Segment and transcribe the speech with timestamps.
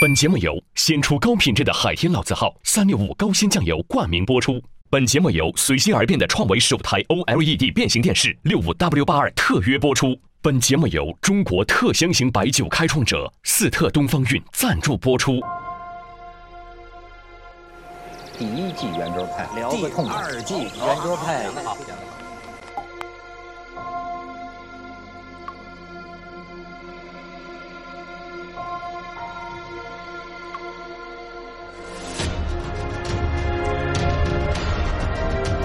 [0.00, 4.60] 本节目由先出高品质的海天老字号三六五高鲜酱油冠名播出。
[4.90, 10.18] 本节目由随心而变的创维首台 OLED 变形电视六五 W 八二特约播出。
[10.40, 15.40] 本节目由中国特香型白酒开创者四特东方韵赞助播出。
[18.36, 20.22] 第一季圆桌派，聊个痛快。
[20.30, 21.46] 第二季圆桌派，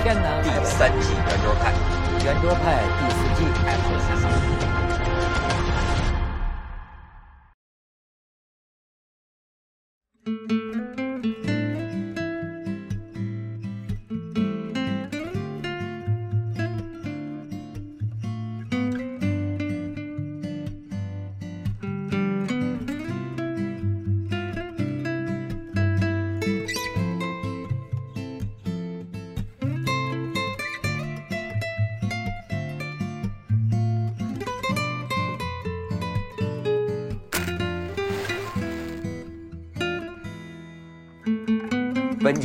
[0.07, 0.13] 第
[0.63, 1.73] 三季圆桌派，
[2.23, 3.39] 圆桌派第四季。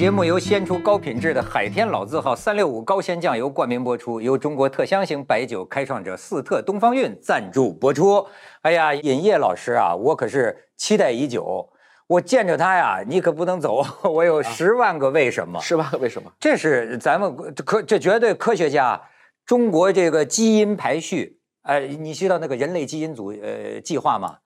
[0.02, 8.26] 节目由鲜出高品质的海天老字号三六五高鲜酱油冠名播出，由中国特香型白酒开创者四特东方韵赞助播出。
[8.62, 11.70] 哎呀，尹烨老师啊，我可是期待已久。
[12.08, 15.60] 我见着他呀，你可不能走， 我有十万个为什么。
[15.60, 15.98] 十万个？
[15.98, 16.32] 为什么？
[16.40, 19.00] 这是咱们科，这绝对科学家，
[19.46, 24.38] 中国这个基因排序，呃，你知道那个人类基因组呃计划吗？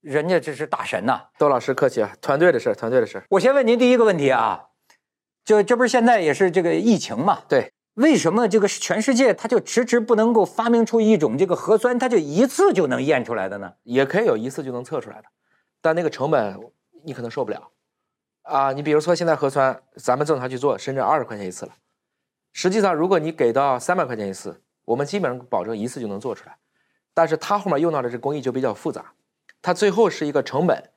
[0.00, 3.22] 人家这是大神呐、窦老师客气啊，团队的事，团队的事。
[3.28, 4.68] 我先问您第一个问题啊，
[5.44, 7.42] 就这不是现在也是这个疫情嘛？
[7.48, 13.74] 对，为什么这个全世界它就迟迟不能够发明出一种这个核酸，它就一次就能验出来的呢？
[13.82, 15.24] 也可以有一次就能测出来的，
[15.80, 16.58] 但那个成本
[17.04, 17.70] 你可能受不了
[18.42, 18.72] 啊。
[18.72, 21.72] 你比如说现在核酸，咱们正常去做，深圳二十块钱一次了。
[22.52, 26.56] 实际上，如果你给到三百块钱一次，我们基本上保证一次就能做出来。
[27.12, 29.12] 但是它后面用到的这工艺就比较复杂，
[29.60, 30.90] 它最后是一个成本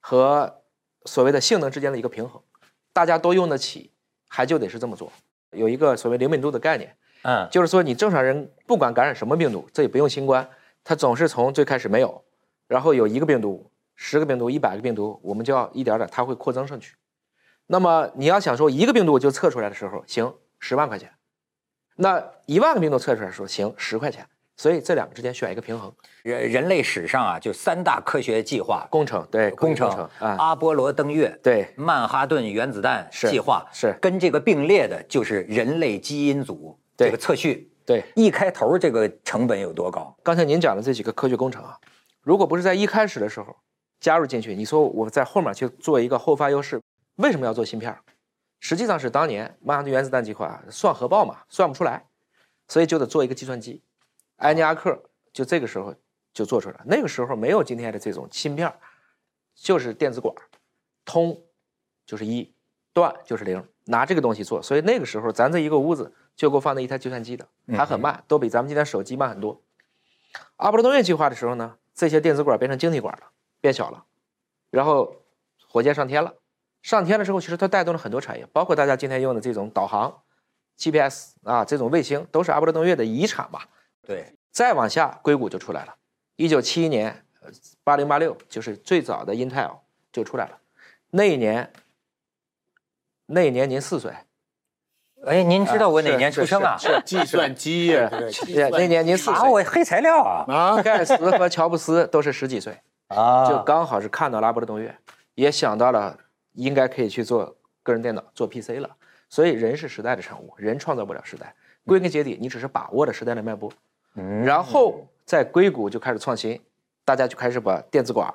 [0.00, 0.62] 和
[1.04, 2.42] 所谓的性能之间的一个平衡，
[2.92, 3.91] 大家都用得起，
[4.34, 5.12] 还就得是这么做。
[5.50, 10.48] 有一个所谓灵敏度的概念，嗯，就是说你正常人不管感染什么病毒，这也不用新冠，
[10.82, 12.24] 它总是从最开始没有，
[12.66, 16.94] 然后有一个病毒、十个病毒、一百个病毒，我们就要一点点，它会扩增上去。
[17.66, 21.10] 那么你要想说一个病毒就测出来的时候，行，十万块钱；
[21.96, 24.26] 那一万个病毒测出来的时候，行，十块钱。
[24.56, 25.92] 所以这两个之间需要一个平衡。
[26.22, 37.72] 人人类史上啊，就三大科学计划：工程对工程、啊，阿波罗登月、对曼哈顿原子弹是计划，是跟这个并列的就是人类基因组这个测序。
[37.84, 38.04] 对。
[38.14, 40.16] 一开头这个成本有多高？
[40.22, 41.76] 刚才您讲的这几个科学工程啊，
[42.22, 43.56] 如果不是在一开始的时候
[43.98, 46.80] 加入进去，你说我在后面去做一个后发优势，
[47.16, 47.96] 为什么要做芯片？
[48.60, 52.04] 实际上是当年曼哈顿原子弹计划算核爆嘛，算不出来，
[52.68, 53.82] 所以就得做一个计算机。
[54.42, 55.00] 埃尼阿克
[55.32, 55.94] 就这个时候
[56.32, 58.74] 就做出来了，那个时候没有今天的这种芯片儿，
[59.54, 60.34] 就是电子管，
[61.04, 61.40] 通
[62.04, 62.52] 就是一，
[62.92, 69.62] 断就是零，拿这个东西做，所以那个时候咱这一个屋子就够放那一台计算机的，还很慢，都比咱们今天手机慢很多。
[70.56, 73.30] 阿波罗登月计划的时候呢，这些电子管变成晶体管了，
[73.60, 74.04] 变小了，
[74.70, 75.16] 然后
[75.68, 76.34] 火箭上天了。
[76.82, 80.22] 上天了之后，其实它带动了很多产业，包括大家今天用的这种导航、
[80.76, 83.60] GPS 啊，这种卫星都是阿波罗登月的遗产嘛。
[84.06, 85.94] 对，再往下，硅谷就出来了。
[86.36, 87.24] 一九七一年，
[87.84, 89.78] 八零八六就是最早的 Intel
[90.12, 90.58] 就出来了。
[91.10, 91.72] 那一年，
[93.26, 94.12] 那一年您四岁，
[95.24, 96.76] 哎，您知道我哪年出生啊？
[96.76, 99.48] 是是计算机呀，这个计算那年您四啊，岁。
[99.50, 100.44] 我黑材料啊！
[100.48, 102.76] 啊，盖茨和乔布斯都是十几岁，
[103.08, 104.96] 啊，就刚好是看到了阿波罗登月，
[105.34, 106.18] 也想到了
[106.54, 108.96] 应该可以去做个人电脑、做 PC 了。
[109.28, 111.54] 所以人是时代的产物，人创造不了时代。
[111.86, 113.72] 归根结底，你只是把握了时代的脉搏。
[114.14, 116.60] 嗯然后在硅谷就开始创新，
[117.04, 118.32] 大家就开始把电子管、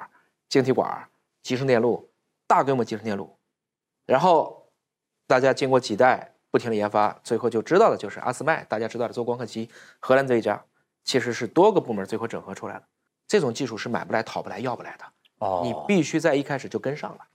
[0.50, 1.08] 晶体管、
[1.44, 2.10] 集成电路、
[2.48, 3.38] 大规模集成电路，
[4.06, 4.68] 然后
[5.28, 9.70] 大家经过几代不停的研发，最后就知道的就是阿斯麦，大家知道的做光刻机，
[10.00, 10.64] 荷兰这一家
[11.04, 12.84] 其实是多个部门最后整合出来的。
[13.28, 15.06] 这种技术是买不来、讨不来、要不来的，
[15.40, 17.28] 哦你必须在一开始就跟上了。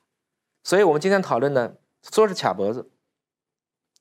[0.65, 1.77] 所以我们今天讨论的
[2.11, 2.91] 说是卡脖子，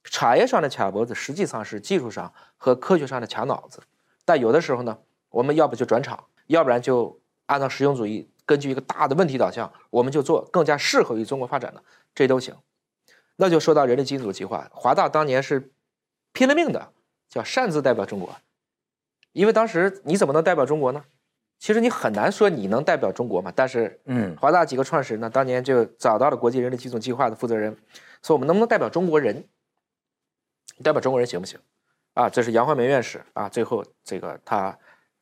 [0.04, 3.82] 产业上的卡脖子，实际上是技术上和科学上的卡脑子。
[4.26, 4.98] 但有的时候呢，
[5.30, 11.84] 我们要不就转场，要不然就按照实用主义，根据一个大的问题导向，我们就做更加适合于中国发展的，
[12.14, 12.56] 这都行。
[13.38, 15.72] 那就说到人力基因组计划，华大当年是
[16.32, 16.92] 拼了命的，
[17.30, 18.36] 叫擅自代表中国，
[19.32, 21.04] 因为当时你怎么能代表中国呢？
[21.58, 23.54] 其实你很难说你能代表中国嘛。
[23.56, 27.78] 但是，嗯华大几个创始人呢，当年就找到了国际人力基总计划的负责人，
[28.24, 29.48] 说我们能不能代表中国人？
[30.84, 31.60] 代表中国人行不行？
[32.14, 33.48] 啊，这是杨焕明院士啊。
[33.48, 34.78] 最后这个他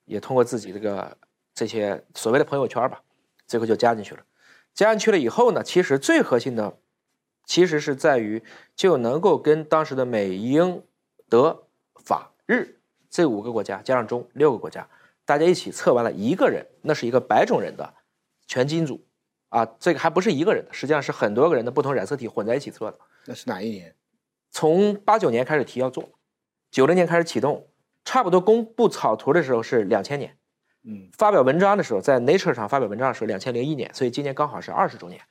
[0.05, 1.17] 也通过自己这个
[1.53, 3.01] 这些所谓的朋友圈吧，
[3.47, 4.21] 最后就加进去了。
[4.73, 6.77] 加进去了以后呢，其实最核心的
[7.45, 8.43] 其实是在于
[8.75, 10.83] 就能够跟当时的美英
[11.27, 14.87] 德法日这五个国家加上中六个国家，
[15.25, 17.93] 大家一起测完了一个人，那是一个白种人的
[18.47, 19.03] 全基因组
[19.49, 22.99] 啊，这个还不是一个人的，实际上是很多个人的不同染色体混在一起测的。
[23.25, 23.93] 那是哪一年？
[24.51, 26.07] 从八九年开始提要做，
[26.71, 27.67] 九零年开始启动，
[28.05, 30.37] 差不多公布草图的时候是两千年，
[30.83, 35.21] 嗯，发表文章的时候在 Nature 上发表文章的时候两千零一年，所以今年刚好是二十周年。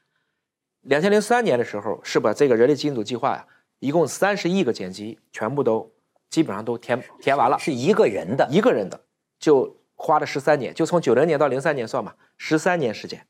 [0.83, 3.47] 两千零三年的时候是把这个人类基因组计划呀，
[3.79, 5.93] 一共三十亿个碱基全部都
[6.31, 9.05] 基本上都填填完了，是一个人的，一个人的
[9.39, 13.27] 就花了十三年，就从九零年到零三年算吧，十三年时间，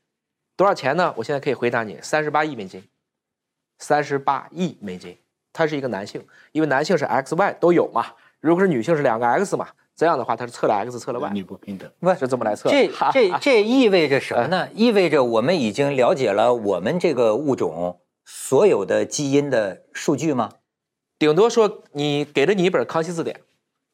[0.55, 1.13] 多少钱呢？
[1.17, 2.83] 我现在可以回答你，三十八亿美金，
[3.79, 5.17] 三十八亿美金。
[5.59, 8.05] 他是一个男性，因为男性是 X、Y 都有嘛，
[8.39, 11.91] 如果是女性是两个 X 嘛，这样的话他是测了 X 测了 Y，男女不平等。
[11.99, 12.69] 不是这么来测。
[12.69, 14.69] 这 这这意味着什么哎呢？
[14.73, 20.49] 意味着我们已经了解了我们这个物种所有的基因的数据吗？
[21.17, 23.41] 顶多说你给了你一本康熙字典，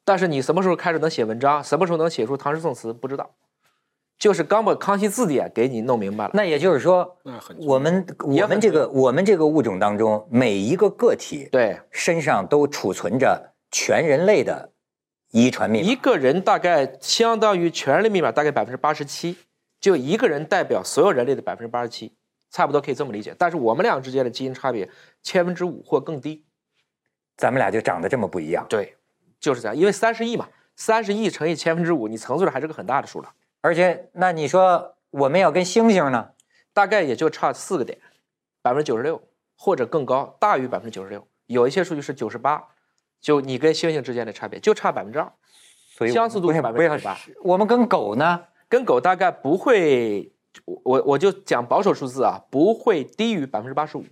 [0.04, 3.28] 但是你什么时候开始能写文章，什么时候能写出唐诗宋词，不知道。
[4.18, 6.30] 就是刚把康熙字典给你弄明白了。
[6.34, 7.16] 那也就是说，
[7.58, 14.72] 我们我们这个我们这个物种当中，每一个个体对，身上都储存着全人类的
[15.32, 15.86] 遗传密码。
[15.86, 19.36] 一个人大概相当于全人类密码大概百分之八十七，
[19.80, 22.16] 就一个人代表所有人类的百分之八十七，
[22.50, 23.34] 差不多可以这么理解。
[23.38, 24.88] 但是我们俩之间的基因差别
[25.22, 26.44] 千分之五或更低。
[27.36, 28.96] 咱们俩就长得这么不一样，对，
[29.38, 29.76] 就是这样。
[29.76, 33.30] 因为三十亿嘛，三十亿乘以千分之五，你乘出来还是个很大的数了。
[33.66, 36.30] 而且那你说我们要跟猩猩呢？
[36.72, 37.98] 大概也就差四个点，
[38.62, 39.20] 百分之九十六
[39.56, 41.26] 或者更高，大于百分之九十六。
[41.46, 42.62] 有一些数据是九十八，
[43.20, 45.32] 就你跟猩猩之间的差别就差百分之二，
[45.88, 48.44] 所以相似度是不要不要98%，我们跟狗呢？
[48.68, 50.32] 跟狗大概不会，
[50.64, 54.04] 我我我就讲保守数字啊，不会低于百分之八十五。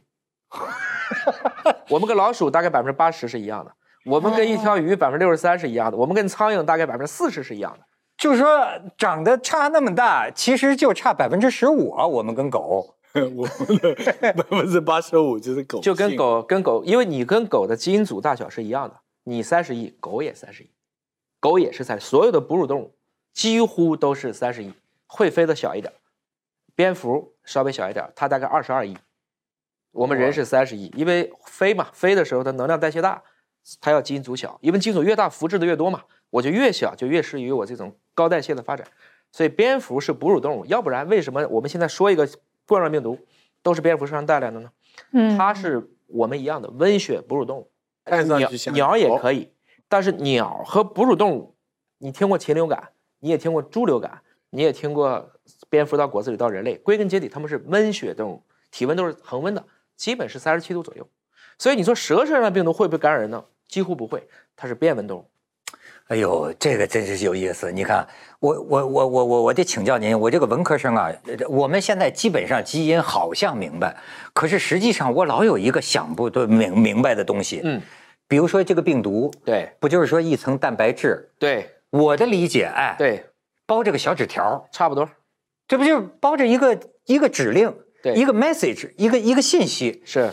[1.91, 3.73] 我们跟老鼠大概百分之八十是一样的，
[4.05, 7.87] 我们跟一条鱼百分之六十三是一样的，我们跟苍蝇大概百分之四十是一样的。
[8.25, 8.67] 就是说
[8.97, 12.07] 长得差那么大，其实就差百分之十五啊。
[12.07, 20.71] 我们跟狗， 我们的百分之八十五就是狗，就跟狗跟狗，因为你跟狗的基因组大小是一样的，你三十亿，狗也三十亿，
[21.39, 22.95] 狗也是三，所有的哺乳动物
[23.35, 24.73] 几乎都是三十亿，
[25.07, 25.93] 会飞的小一点，
[26.75, 28.97] 蝙蝠稍微小一点，它大概二十二亿，
[29.93, 33.23] 我们人是三十亿，因为飞嘛，飞的时候它能量代谢大，
[33.83, 36.05] 它要基因组小，因为基因组越大，复制的越多嘛，
[36.35, 38.85] 我就越小，就越适于我这种高代谢的发展。
[39.31, 42.29] 所以蝙蝠是哺乳动物，要不然为什么我们现在说一个
[42.67, 43.17] 冠状病毒
[43.63, 44.71] 都是蝙蝠身上带来的呢？
[45.13, 47.71] 嗯，它是我们一样的温血哺乳动物，
[48.05, 49.53] 鸟鸟也可以，
[49.89, 51.55] 但是鸟和哺乳动物，
[51.99, 52.91] 你听过禽流感，
[53.21, 55.31] 你也听过猪流感，你也听过
[55.69, 58.43] 蝙蝠到果子里到人类，归根结底它们是温血动物，
[58.73, 59.65] 体温都是恒温的，
[59.97, 61.09] 基本是三十七度左右。
[61.59, 63.45] 所以你说蛇身上的病毒会不会感染人呢？
[63.69, 65.31] 几乎不会，它是变温动物。
[66.09, 67.73] 哎呦，这个真是有意思。
[67.73, 68.07] 你看，
[68.39, 73.97] 我我我我我我得请教您，我这个文科生啊，呃我们现在基本上基因好像明白，
[74.35, 77.63] 可是实际上我老有一个想不对明明白的东西。
[77.65, 77.81] 嗯，
[78.29, 81.31] 比如说这个病毒，对不就是说一层蛋白质？
[81.39, 83.25] 对我的理解，哎，，对，
[83.67, 85.09] 包着个小纸条，差不多。
[85.67, 90.31] 这不就是包着一个一个指令，对一个 message，一个一个信息，是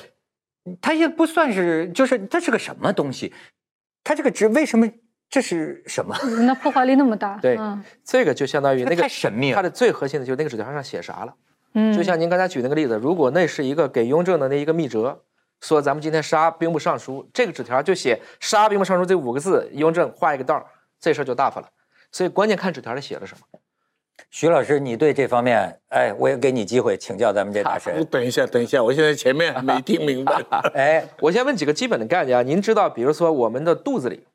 [0.82, 3.34] 它也不算是，就是它是个什么东西？
[4.04, 4.90] 它这个纸为什么
[5.32, 6.16] 这是什么？
[6.46, 9.56] 那破坏力那么大， 对嗯这个就相当于那个太神秘了。
[9.56, 11.34] 它的最核心的就是那个纸条上写啥了。
[11.74, 15.22] 嗯，就像您刚才举那个例子，如果那是一个给雍正的那一个密折，
[15.62, 20.66] 说咱们今天杀兵部尚书，这个纸条就写“杀兵部尚书”这五个字，雍正画一个道儿，
[21.00, 21.70] 这事儿就大发了。
[22.12, 23.60] 所以关键看纸条里写了什么。
[24.30, 28.04] 徐老师，你对这方面，哎，我也给你机会请教咱们这大神。
[28.12, 30.44] 等一下，等一下，我现在前面没听明白。
[30.76, 34.26] 哎，我先问几个基本的概念啊，您知道，比如说我们的肚子里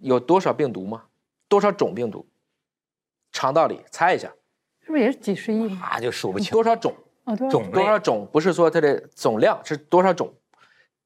[0.00, 1.04] 有多少病毒吗？
[1.48, 2.26] 多少种病毒？
[3.32, 4.32] 肠道里猜一下，
[4.80, 5.88] 是不是也是几十亿嘛？
[5.92, 6.94] 那就数不清多少种？
[7.24, 7.70] 哦，多少种。
[7.72, 8.28] 多少种？
[8.32, 10.34] 不是说它的总量是多少种，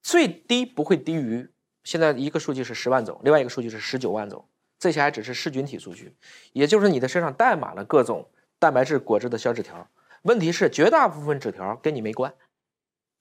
[0.02, 1.48] 最低不会低于
[1.84, 4.46] 现在一个数据是十万种，另外一个数据是十九万种，
[4.78, 6.14] 这些还只是噬菌体数据，
[6.52, 8.28] 也就是你的身上带满了各种
[8.58, 9.88] 蛋白质裹着的小纸条。
[10.22, 12.34] 问题是绝大部分纸条跟你没关，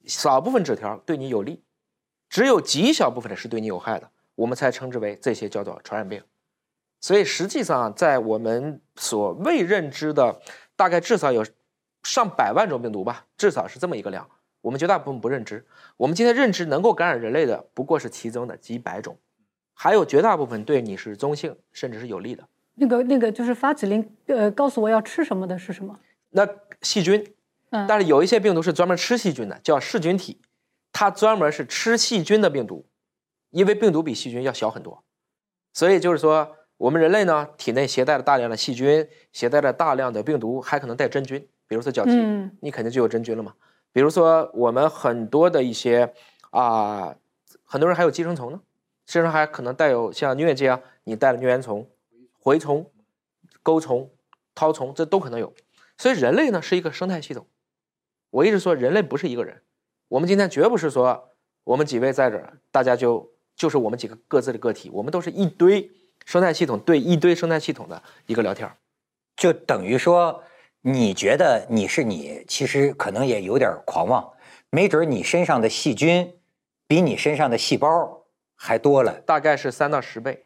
[0.05, 1.63] 少部分纸条对你有利，
[2.27, 6.23] 只有极小部分的是对你有害的，我们才称之为这些叫做传染病。
[7.01, 10.39] 所以实际上，在我们所未认知的，
[10.75, 11.45] 大概至少有
[12.03, 14.29] 上百万种病毒吧，至少是这么一个量。
[14.61, 15.65] 我们绝大部分不认知，
[15.95, 19.17] 我们今天认知能够感染人类的，不过是其中的几百种，
[19.73, 22.47] 还有绝大部分对你是中性，甚至是有利的。
[22.75, 25.99] 那个那个就是发指令，呃，告诉我要吃什么的是什么？
[26.31, 26.47] 那
[26.81, 27.33] 细菌，
[27.69, 30.41] 嗯，但是有一些病毒是专门吃细菌的，叫噬菌体，
[30.91, 32.85] 它专门是吃细菌的病毒，
[33.51, 35.03] 因为病毒比细菌要小很多，
[35.73, 43.53] 所以就是说，我们人类呢体内携带了大量的细菌，携带了大量的病毒，还可能带真菌，比如说脚气，嗯你肯定就有真菌了嘛。
[43.91, 46.13] 比如说我们很多的一些
[46.51, 47.15] 啊、
[47.63, 48.61] 很多人还有寄生虫呢，
[49.05, 51.89] 身上还可能带有像疟疾啊，你带了疟原虫、
[52.43, 52.91] 蛔虫、
[53.63, 54.11] 钩虫、
[54.55, 55.53] 绦虫，这都可能有。
[55.97, 57.47] 所以人类呢是一个生态系统。
[58.29, 59.61] 我一直说人类不是一个人，
[60.09, 61.31] 我们今天绝不是说
[61.63, 65.91] 我们几位在这儿，大家就就是我们几个各自的个体，我们都是一堆
[66.25, 68.77] 生态系统对一堆生态系统的一个聊天儿。
[69.35, 70.43] 就等于说，
[70.81, 74.31] 你觉得你是你，其实可能也有点狂妄，
[74.69, 76.35] 没准你身上的细菌
[76.87, 79.13] 比你身上的细胞还多了。
[79.25, 80.45] 大概是三到十倍。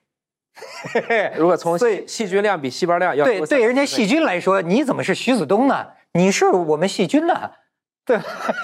[1.38, 5.88] 如果从细细菌量比细胞量要多对对，人家细菌来说，你怎么是徐子东呢？
[6.14, 7.52] 你是我们细菌呢？
[8.06, 8.20] 对，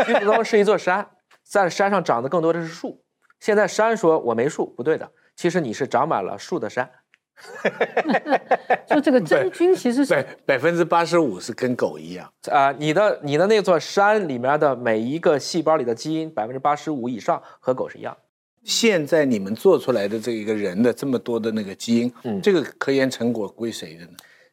[0.06, 1.10] 徐子东是一座山，
[1.44, 3.04] 在山上长的更多的是树。
[3.40, 6.90] 现在山说我没树，不对的，其实你是长满了树的山。
[8.88, 18.18] 就这个真菌其实百是百分之八十五是跟狗一样，啊、你的你的那座山里面的每一个细胞里的基因，百分之八十五以上和狗是一样。
[18.64, 24.12] 现在你们做出来的这一个人的这么多的那个基因，嗯这个科研成果归谁的呢？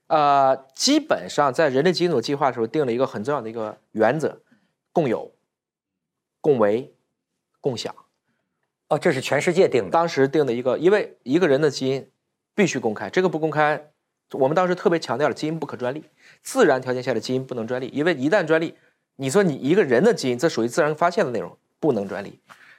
[0.08, 4.42] 呃，基本上在人类基因组计划的时候定了一个很重要的一个原则：
[4.92, 5.32] 共有、
[6.42, 6.94] 共为、
[7.62, 7.94] 共享。
[8.94, 9.90] 哦，这是全世界定的。
[9.90, 12.08] 当时定的一个，因为一个人的基因
[12.54, 13.90] 必须公开，这个不公开，
[14.30, 16.04] 我们当时特别强调了基因不可专利，
[16.42, 18.76] 自然条件下的基因不能专利，因为一旦专利，
[19.16, 22.38] 你说你一个人的基因，这属于自然发现的内容，不能专利。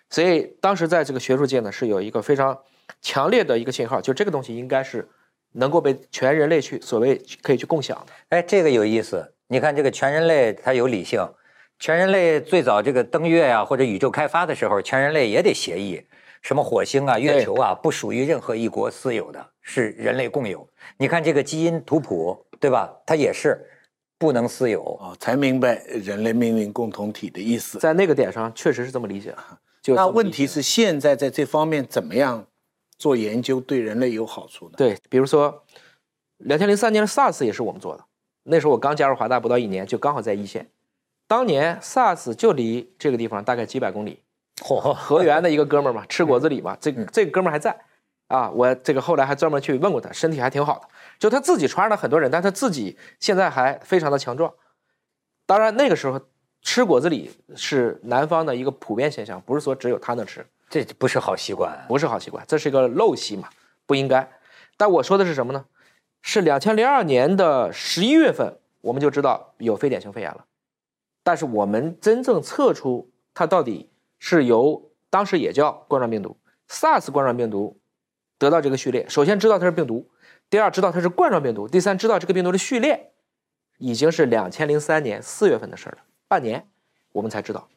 [0.10, 2.58] 所以当时在这个学术界呢，是有一个非常
[3.02, 5.06] 强烈的一个信号，就这个东西应该是
[5.52, 8.14] 能够被全人类去所谓可以去共享的。
[8.30, 9.34] 哎，这个有意思。
[9.48, 11.28] 你看，这个全人类它有理性，
[11.86, 16.02] 全人类最早这个登月呀、或者宇宙开发的时候，全人类也得协议，
[16.42, 20.68] 什么火星啊、月球啊，不属于任何一国私有的，是人类共有。
[20.98, 22.92] 你看这个基因图谱，对吧？
[23.06, 23.64] 它也是
[24.18, 24.82] 不能私有。
[24.82, 27.78] 哦，才明白人类命运共同体的意思。
[27.78, 29.38] 在那个点上，确实是这么理解的。
[29.84, 32.48] 就那问题是现在在这方面怎么样
[32.98, 34.74] 做研究对人类有好处呢？
[34.76, 35.64] 对，比如说，
[36.38, 38.04] 两千零三年的 SARS 也是我们做的，
[38.42, 40.68] 那时候我刚加入华大不到一年，就刚好在一线。
[41.28, 44.22] 当年 SARS 就离这个地方大概几百公里，
[44.62, 47.76] 嚯、河源的一个哥们儿嘛，吃果子狸嘛，这嗯这个哥们儿还在
[48.28, 48.50] 啊。
[48.52, 54.54] 我这个后来还专门去问过他，身体还挺好的，就他自己传染了很多人，但他自己现在还非常的强壮。
[55.46, 56.20] 当然那个时候
[56.62, 60.46] 吃果子狸是南方的一个普遍现象，不是说只有他能吃。
[60.70, 61.86] 这不是好习惯。
[61.88, 63.50] 不是好习惯，这是一个陋习嘛，
[63.86, 64.28] 不应该。
[64.78, 65.66] 但我说的是什么呢？
[66.22, 70.44] 是两千零二年的十一月份，我们就知道有非典型肺炎了，
[71.26, 73.90] 但是我们真正测出它到底
[74.20, 76.38] 是由当时也叫冠状病毒
[76.70, 77.80] SARS 冠状病毒
[78.38, 79.10] 得到这个序列。
[79.10, 80.08] 首先知道它是病毒，
[80.52, 83.12] 第二知道它是冠状病毒，第三知道这个病毒的序列，
[83.80, 86.70] 已经是两千零三年四月份的事了，半年
[87.14, 87.70] 我们才知道。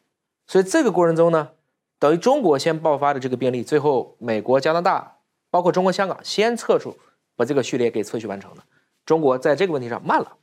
[0.45, 1.49] 所以这个过程中呢，
[1.97, 5.17] 等于中国先爆发的这个病例，最后美国、加拿大，
[5.49, 6.95] 包括中国香港先测出
[7.35, 8.61] 把这个序列给测序完成的。
[9.05, 10.37] 中国在这个问题上慢了，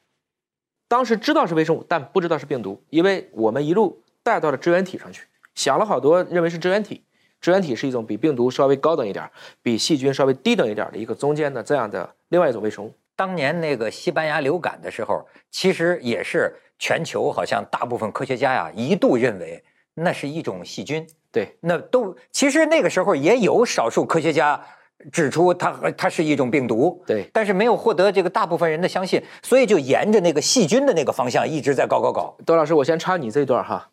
[0.89, 5.25] 当时知道是微生物，但不知道是病毒，因为我们一路带到了支原体上去，
[5.55, 7.03] 想了好多，认为是支原体。
[7.41, 9.31] 支原体是一种比病毒稍微高等一点，
[9.63, 12.93] 比细菌稍微低等一点的一个中间的这样的另外一种微生物。
[13.15, 19.63] 当年那个西班牙流感的时候，其实也是全球好像大部分科学家呀一度认为
[19.95, 21.07] 那是一种细菌。
[21.31, 24.65] 对，那都其实那个时候也有少数科学家
[25.13, 32.37] 指出它它是一种病毒，对但是没有获得这个大部分人的相信，所以就沿着那个细菌的那个方向一直在搞搞搞。
[32.45, 33.91] 窦老师，我先插你这一段哈。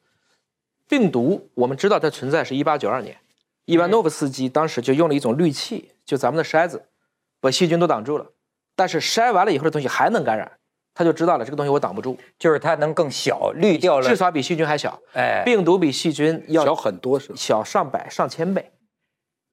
[0.87, 3.17] 病毒我们知道它存在是一八九二年，
[3.65, 6.83] 伊万诺夫斯基当时就用了一种滤器，就咱们的筛子，
[7.39, 8.25] 把细菌都挡住了。
[8.75, 10.51] 但是筛完了以后的东西还能感染，
[10.93, 14.09] 他就知道了这个东西我挡不住，就是它能更小，滤掉了。
[14.09, 14.99] 至少比细菌还小。
[15.13, 17.31] 哎，病毒比细菌要小很多是？
[17.35, 18.71] 小上百上千倍。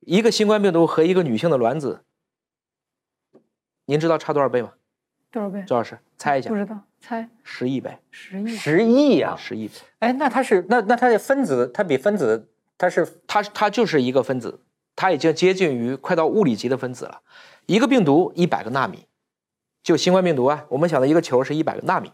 [0.01, 2.05] 一个新冠病毒和一个女性的卵子，
[3.85, 4.73] 您知道差多少倍吗？
[5.31, 5.63] 多少倍？
[5.67, 8.49] 周老师猜一下不，知道，猜十亿倍，十亿。
[8.49, 9.75] 十亿呀、十亿倍。
[10.01, 14.61] 哎，那它是那那它的分子，它比分子它是它它就是一个分子，
[14.97, 17.21] 它已经接近于快到物理级的分子了。
[17.67, 19.07] 一个病毒一百个纳米，
[19.83, 22.11] 就新冠病毒啊，我们想的一个球是一百个纳米，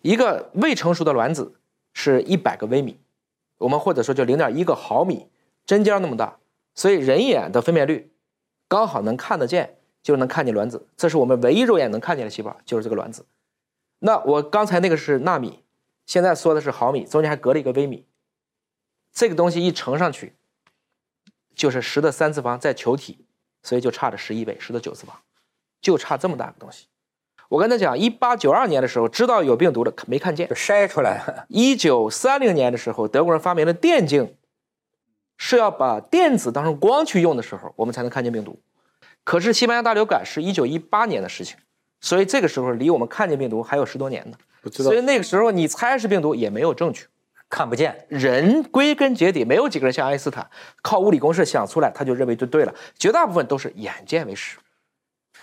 [0.00, 1.54] 一个未成熟的卵子
[1.92, 2.98] 是一百个微米，
[3.58, 5.28] 我们或者说就零点一个毫米，
[5.64, 6.38] 针尖那么大，
[6.74, 8.12] 所以人眼的分辨率
[8.68, 13.26] 刚好能看得见，就能看见卵子，这是我们唯一肉眼能看见的细胞，就是这个卵子。
[14.00, 15.64] 那我刚才那个是纳米，
[16.04, 18.06] 现在说的是毫米，中间还隔了一个微米，
[19.12, 20.34] 这个东西一乘上去，
[21.54, 23.24] 就是十的三次方在球体，
[23.62, 25.16] 所以就差了十一倍，十的九次方，
[25.80, 26.88] 就差这么大个东西。
[27.50, 30.54] 我跟他讲，一八九二年的时候知道有病毒了，没看见就。
[30.54, 31.46] 筛出来了。
[31.48, 34.34] 一九三零年的时候，德国人发明了电镜，
[35.36, 38.58] 是要把电子当成光去用的时候，我们才能看见病毒。
[39.24, 41.56] 可是西班牙大流感是一九一八年的事情，
[42.00, 44.36] 所以这个时候离我们看见病毒还有十多年呢。
[44.62, 47.06] 不知道所以那个时候你猜是病毒也没有证据。
[47.50, 50.48] 看不见，人归根结底没有几个人像爱因斯坦
[50.82, 52.74] 靠物理公式想出来，他就认为就对了。
[52.98, 54.58] 绝大部分都是眼见为实。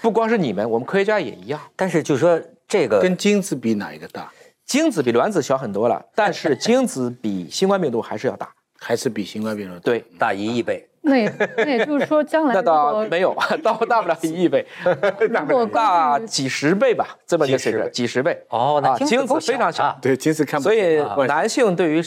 [0.01, 1.61] 不光是你们，我们科学家也一样。
[1.75, 4.29] 但是就说这个跟精子比哪一个大？
[4.65, 8.53] 精子比卵子小很多了，但是精子比新冠病毒还是要大。
[8.83, 9.79] 还是比新冠病毒？
[9.79, 14.65] 对，大一亿倍，那也那也就是说，将来 那倒没有， 到大不了一亿倍，
[15.47, 18.43] 如果大几十倍吧，这么一个几十，倍几十倍。
[18.49, 20.97] 哦，那啊，精子非常小啊，对，精子看不所以
[21.27, 22.01] 男性对于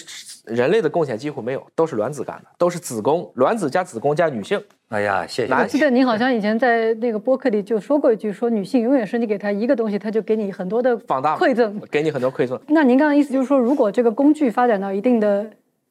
[0.46, 4.60] 人类的贡献几乎没有，都是卵子干的，都是子宫，卵子加子宫加女性。
[4.88, 11.80] 哎呀，谢谢我记得您好像以前在那个播客里就说过一句，说女性永远是你给她一个东西，她就给你很多的放大馈赠。
[11.90, 12.60] 给你很多馈赠。
[12.66, 15.44] 那您刚刚意思就是说，如果这个工具发展到一定的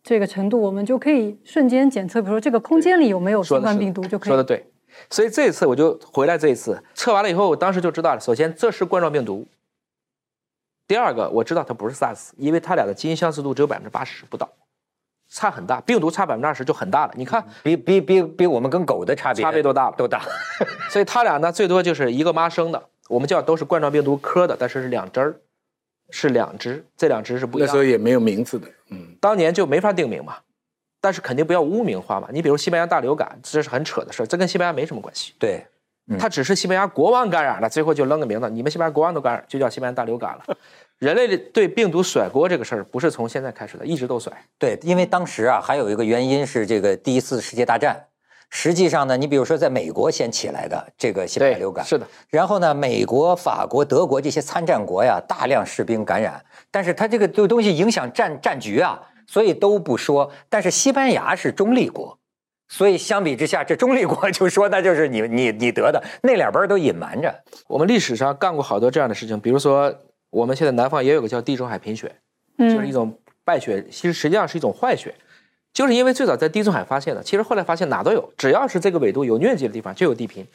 [0.04, 4.70] 这个程度，我们就可以瞬间检测，比如说这个空间里有没有新冠病毒，就可以说的对。
[5.10, 8.20] 所以这一次我就回来，这一次测完了以后，我当时就知道了。
[8.20, 9.48] 首先这是冠状病毒，
[10.86, 14.48] 第二个我知道它不是 SARS，因为它俩的基因相似度只有百分之八十不到，
[15.30, 15.80] 差很大。
[15.82, 17.14] 病毒差百分之二十就很大了。
[17.16, 20.22] 你看，比比比比我们跟狗的差别差别多大了都大。
[20.90, 25.36] 所以它俩呢最多就是一个妈生的，我们叫都是冠状病毒科的，但是是两只儿，
[26.12, 27.72] 是两只，这两只是不一样的。
[27.72, 30.38] 那时候也没有名字的，嗯，当年就没法定名嘛，
[31.02, 32.28] 但是肯定不要污名化嘛。
[32.32, 35.34] 你比如西班牙大流感，这是很扯的事儿，这跟西班牙没什么关系。
[35.39, 35.65] 对，
[36.08, 40.58] 嗯它只是西班牙国王感染了，最后就扔个名字，你们西班牙国王都感染，就叫西班牙大流感了。
[41.00, 44.32] 人类对病毒甩锅这个事儿不是从现在开始的，一直都甩。
[44.58, 48.06] 对，因为当时啊，还有一个原因是这个第一次世界大战。
[48.56, 56.39] 实际上呢，你比如说在美国先起来的这个西班牙，流感，是的，然后呢，美国、法国、德国这些参战国呀，大量士兵感染，
[56.74, 60.32] 但是它这个这个东西影响战战局啊，所以都不说。
[60.50, 62.18] 但是西班牙是中立国，
[62.68, 67.44] 所以相比之下，这中立国就说那就是你你你得的，那两边都隐瞒着。
[67.68, 69.94] 我们历史上干过好多这样的事情，比如说
[70.32, 72.12] 我们现在南方也有个叫地中海贫血，
[72.58, 75.14] 就是一嗯，种败血，其实实际上是一种坏血，
[75.72, 80.48] 就是因为最早在地中海发现的，其实后来发现哪都有，只要是这个纬度有疟疾的地方就有地贫。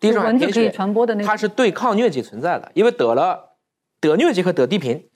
[0.00, 1.22] 地中海贫血传播的那。
[1.22, 3.56] 它是对抗疟疾存在的，因为得了
[4.00, 5.09] 得疟疾和得地贫，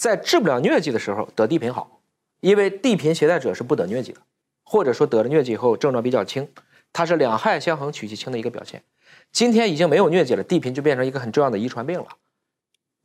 [0.00, 2.00] 在治不了疟疾的时候得地贫好，
[2.40, 4.20] 因为地贫携带者是不得疟疾的，
[4.64, 6.48] 或者说得了疟疾以后症状比较轻，
[6.90, 8.82] 它是两害相衡取其轻的一个表现。
[9.30, 12.06] 今天已经没有疟疾了，地贫就变成一个很重要的遗传病了。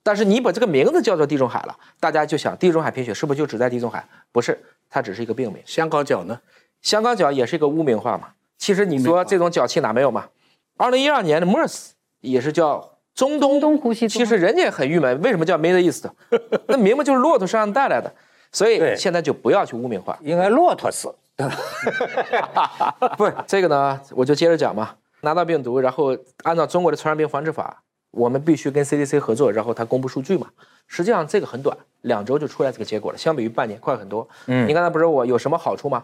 [0.03, 4.07] 但是你把这个名字叫做地中海了，大家就想地中海贫血是不是就只在地中海？
[4.31, 4.57] 不是，
[4.89, 5.61] 它只是一个病名。
[5.65, 6.39] 香港脚呢？
[6.81, 8.35] 香港脚也是一个污名化嘛。
[8.57, 10.29] 其实你说这种脚气哪没有嘛？
[10.77, 11.89] 二零一二年的 MERS
[12.21, 16.05] 也是叫中东中东呼吸其实人家也很郁闷，为什么叫 Middle East？
[16.67, 18.13] 那明明就是骆驼身上带来的，
[18.51, 20.17] 所以现在就不要去污名化。
[20.21, 21.15] 应该骆驼死，
[23.17, 24.95] 不是这个呢，我就接着讲嘛。
[25.21, 30.47] 拿到病毒，然后按照中国的传染病防治法，我们必须跟 CDC 合作，然后他公布数据嘛。
[30.87, 34.27] 实际上这个很短，两周就出来这个结果了，相比于半年快很多。
[34.45, 36.03] 嗯你刚才不是问我有什么好处吗？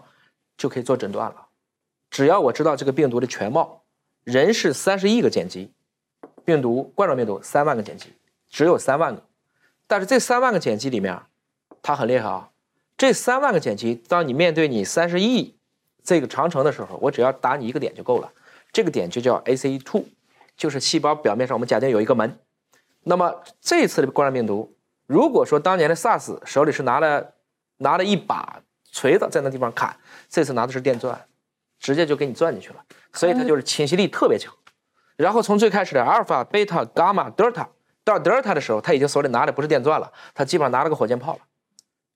[0.57, 1.35] 就可以做诊断了。
[2.09, 3.83] 只要我知道这个病毒的全貌，
[4.23, 5.71] 人是三十亿个碱基，
[6.45, 8.13] 病毒冠状病毒三万个碱基，
[8.49, 9.23] 只有三万个。
[9.87, 11.19] 但是这三万个碱基里面，
[11.81, 12.49] 它很厉害啊。
[12.97, 15.57] 这三万个碱基，当你面对你三十亿
[16.03, 18.31] 这个长城的时候，我只要打你一个点就够了。
[18.71, 20.05] 这个点就叫 ACE2，
[20.55, 22.39] 就是细胞表面上我们假定有一个门。
[23.03, 24.75] 那么这次的冠状病毒，
[25.07, 27.33] 如果说当年的 SARS 手里是拿了
[27.77, 29.97] 拿了一把锤子在那地方砍，
[30.29, 31.25] 这次拿的是电钻，
[31.79, 34.53] 直接就给你钻进去了，所以它就是侵袭力特别强。
[35.21, 37.69] 然后从最开始的阿尔法、贝塔、伽马、德尔塔
[38.03, 41.39] 到德尔塔的时候，他已经手里拿的不是电钻了，他基本上拿了个火箭炮了，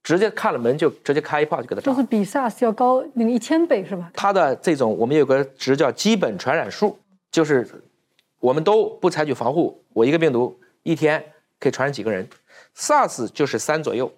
[0.02, 2.02] 直接看了门就直接开一炮就给他炸就是。
[2.04, 4.10] 比 SARS 要高那个一千倍是吧？
[4.12, 6.98] 它的这种我们有个值叫基本传染数，
[7.30, 7.64] 就是
[8.40, 11.24] 我们都不采取防护，我一个病毒一天
[11.60, 12.28] 可以传染几个人
[12.76, 14.12] ？SARS 就是三左右，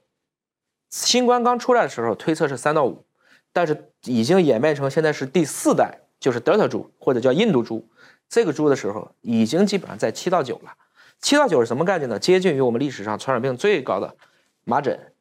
[0.88, 3.04] 新冠刚出来的时候推测是三到五，
[3.52, 7.86] 但是已经演变成现在是第四代就是 Delta 株或者叫印度株，
[8.28, 10.74] 这个猪的时候已经基本上在七到九了。
[11.20, 12.18] 七到九是什么概念呢？
[12.18, 14.14] 接近于我们历史上传染病最高的
[14.64, 15.12] 麻疹，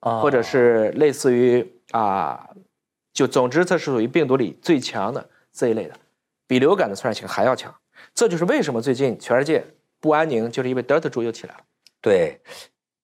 [0.00, 2.48] 啊或者是类似于啊，
[3.12, 5.94] 就总之这是属于病毒里最强的这一类的，
[6.46, 7.74] 比流感的传染性还要强。
[8.14, 9.64] 这就是为什么最近全世界
[10.00, 11.60] 不安宁，就是因为 Delta 株又起来了。
[12.00, 12.40] 对，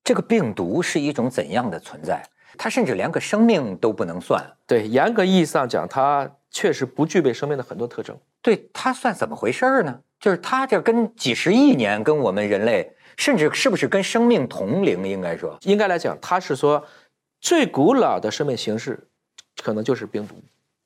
[0.05, 2.23] 这个病毒是一种怎样的存在？
[2.59, 4.45] 它甚至连个生命都不能算。
[4.67, 8.19] 对，严格意义上讲，它确实不具备生命的很多特征。
[8.43, 10.01] 对它算怎么回事儿呢？
[10.19, 15.07] 就是它这跟几十亿年跟我们人类，甚至是不是跟生命同龄？
[15.07, 16.85] 应该说，应该来讲，它是说
[17.41, 19.09] 最古老的生命形式，
[19.63, 20.35] 可能就是病毒。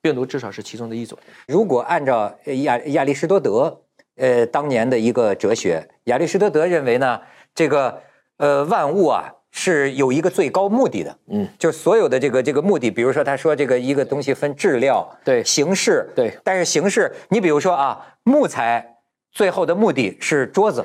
[0.01, 1.19] 病毒至少是其中的一种。
[1.49, 3.81] 如果按照呃亚亚里士多德
[4.17, 7.21] 呃当年的一个哲学，亚里士多德认为呢，
[7.55, 8.03] 这个
[8.37, 15.45] 呃万物啊是有一个最高目的的，嗯，就是所有的这个这个目的，比如说他说这个一个东西分质料、对。
[15.45, 16.37] 形式，对。
[16.43, 18.97] 但是形式，你比如说啊，木材
[19.31, 20.85] 最后的目的是桌子，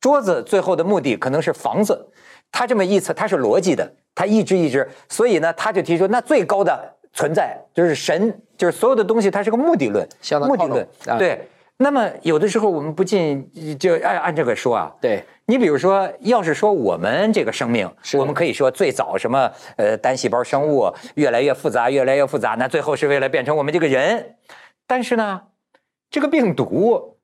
[0.00, 2.08] 桌子最后的目的可能是房子，
[2.50, 10.08] 他这么一测，他是逻辑的，他一直一直，所以呢，他就提出那最高的存在就是神，就是所有的东西它是个目的论，
[10.48, 11.18] 目的论，啊。
[11.18, 11.46] 对。
[11.78, 24.36] 那么有的时候我们不禁就按按这个说啊，对，你比如说，要是说我们这个生命，我们可以说最早什么呃单细胞生物越来越复杂，越来越复杂，那最后是为了变成我们这个人。
[24.86, 25.42] 但是呢，
[26.10, 27.18] 这个病毒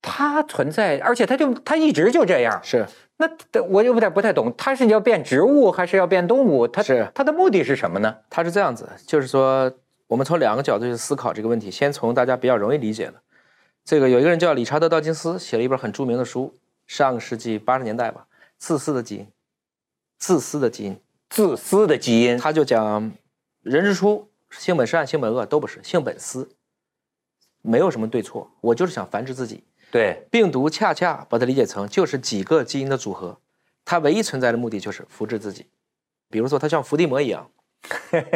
[0.00, 2.60] 它存在，而且它就它一直就这样。
[2.62, 3.28] 是那
[3.64, 6.68] 我有点不太懂，它是要变植物还是要变动物？
[6.68, 8.14] 它是它的目的是什么呢？
[8.30, 9.72] 它是这样子，就是说，
[10.06, 11.72] 我们从两个角度去思考这个问题。
[11.72, 13.14] 先从大家比较容易理解的，
[13.84, 16.54] 这个有一个人叫理查德·道金斯，写了一本很著名的书，
[16.86, 18.26] 上个世纪八十年代吧，
[18.58, 19.22] 《自私的基因》。
[20.18, 23.12] 自私的基因，自私的基因，他就讲，
[23.60, 26.48] 人之初，性本善，性本恶都不是，性本私，
[27.60, 29.64] 没有什么对错，我就是想繁殖自己。
[29.90, 33.38] 对病毒恰恰把它理解成就是几个基因的组合，
[33.84, 35.66] 它唯一存在的目的就是复制自己。
[36.30, 37.50] 比如说，它像伏地魔一样，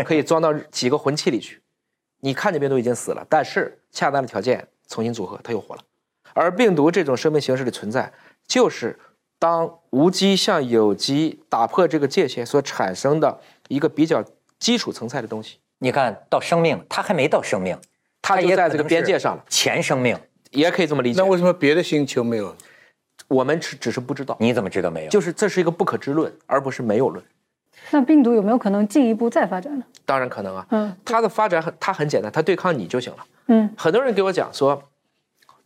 [0.05, 1.63] 可以装到几个魂器里去。
[2.21, 5.83] 你看见病毒已经死了，但是恰当的条件重新组合，它又活了。
[6.35, 8.13] 而病毒这种生命形式的存在，
[8.49, 8.99] 就是
[9.39, 14.25] 当无机向有机打破这个界限所产生的一个比较
[14.59, 17.79] 基础层次的东西，你看到生命，它还没到生命，
[18.23, 20.19] 它就在这个边界上了，前生命，
[20.51, 21.29] 也可以这么理解那。
[21.29, 22.57] 为什么别的星球没有？
[23.29, 25.11] 我们只只是不知道，你怎么知道没有？
[25.11, 27.23] 就是这是一个不可知论，而不是没有论。
[27.91, 29.85] 那病毒有没有可能进一步再发展呢？
[30.07, 33.27] 当然可能啊，嗯它的发展很，它很简单，它对抗你就行了。
[33.47, 34.83] 嗯，很多人给我讲说，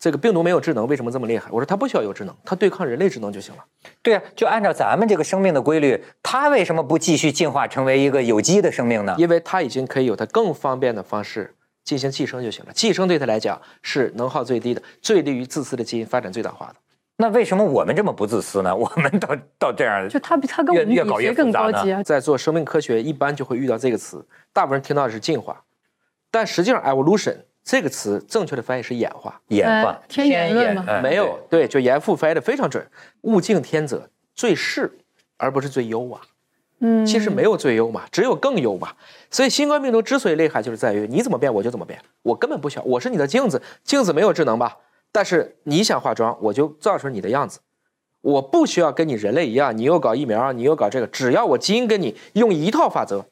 [0.02, 1.48] 这个病毒没有智能，为什么这么厉害？
[1.52, 3.64] 我说它不需要有智能，它对抗人类智能就行了。
[4.02, 9.14] 对啊，就按照咱们这个生命的规律，它为什么不继续进化成为一个有机的生命呢？
[9.16, 12.72] 因为它已经可以有它更方便的方式进行寄生就行了。
[12.72, 16.74] 寄生对它来讲是能耗最低的，最利于自私的基因发展最大化的。
[17.18, 18.74] 那为什么我们这么不自私呢？
[18.74, 22.02] 我们到到这样，就它比它跟我们比越越搞越谁更高级啊？
[22.02, 25.62] 在做生命科学，一般就会遇到这个词，大部分人听到的是进化，
[26.28, 29.40] 但实际上 evolution 这个词正确的翻译是演化。
[29.48, 32.84] 演化呃天演论嘛哎没有，对，就严复翻译的非常准。
[33.22, 34.98] 物竞天择，最适
[35.36, 36.20] 而不是最优啊。
[36.80, 38.92] 嗯，其实没有最优嘛，只有更优嘛。
[39.30, 44.78] 所以新冠病毒之所以厉害，就是在于你怎么变我就怎么变，我根本不需要，我是你的镜子，镜子没有智能吧？
[45.12, 47.60] 但是你想化妆，我就造出你的样子。
[48.22, 53.24] 我不需要跟你人类一样，你又搞疫苗，你又搞这个，只要我基因跟你用一套法则，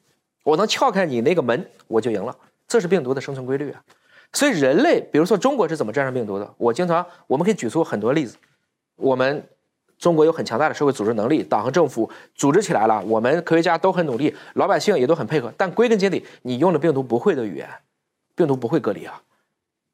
[0.43, 2.33] 我能撬开你那个门，我就赢了。
[2.67, 3.81] 这是病毒的生存规律啊。
[4.33, 6.53] 所以人类，比如说中国是怎么战胜病毒的？
[6.57, 8.37] 我经常我们可以举出很多例子。
[8.95, 9.47] 我们
[9.97, 15.53] 中国有很强大的社会组织能力，党和政府组织起来了，我们科学家都很努力，老百姓也都很配合。
[15.57, 17.69] 但归根结底，你用的病毒不会的语言，
[18.35, 19.21] 病毒不会隔离啊，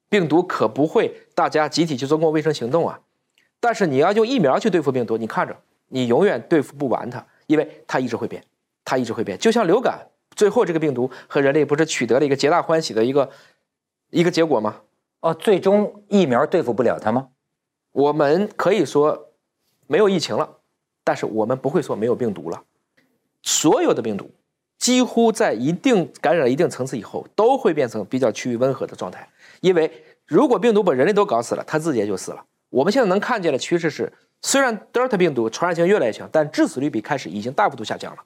[0.08, 3.00] 病毒可不会大家集体去做公共卫生行动啊。
[3.60, 8.44] 但是你要用疫苗去对付病毒，你看着，你永远对付不完它，因为它一直会变，
[8.86, 9.38] 它一直会变。
[9.40, 13.30] 就像流感，最后这个病毒和人类不是取得了一个皆大欢喜的一个
[14.10, 14.82] 一个结果吗？
[15.20, 17.30] 哦，最终疫苗对付不了它吗？
[17.92, 19.32] 我们可以说
[19.88, 20.58] 没有疫情了，
[21.04, 22.64] 但是我们不会说没有病毒了。
[23.42, 24.30] 所有的病毒
[24.78, 29.28] 几乎在一定感染了一定层次以后，都会变成比较趋于温和的状态。
[29.62, 29.92] 因为
[30.26, 32.46] 如果病毒把人类都搞死了，它自己也就死了。
[32.70, 38.20] 我们现在能看见的趋势是，虽然德尔塔病毒传染性越来越强，但致死率比开始已经大幅度下降了。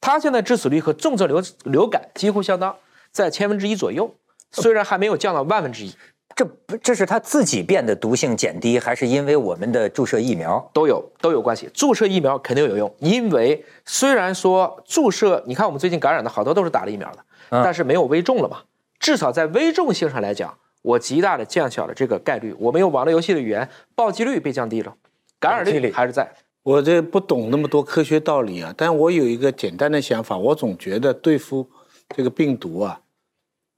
[0.00, 2.76] 它现在致死率和重症流流感几乎相当，
[3.10, 4.14] 在千分之一左右，
[4.54, 5.94] 虽然还没有降到万分之一。
[6.36, 10.68] 这不这是它自己变得毒性减低，还是因为我们的注射疫苗？
[10.72, 11.70] 都有都有关系。
[11.72, 17.18] 注射疫苗肯定有用，因为虽然说注射，你看我们最近感染的好多都是打了疫苗的，
[17.50, 18.62] 嗯但是没有危重了嘛。
[18.98, 22.52] 至少在危重性上来讲，我极大的降小了这个概率。
[22.58, 24.92] 我们用网络游戏的语言，暴击率被降低了，
[25.38, 26.28] 感染率还是在。
[26.64, 31.68] 我这不懂那么多科学道理啊，但我有一个简单的想法，我总觉得对付
[32.16, 32.98] 这个病毒啊，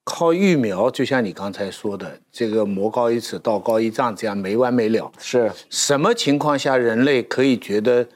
[0.06, 5.10] 靠疫苗，就像你刚才说的，这个魔高一尺，道高一丈，这样没完没了。
[5.18, 8.06] 是什么情况下人类可以觉得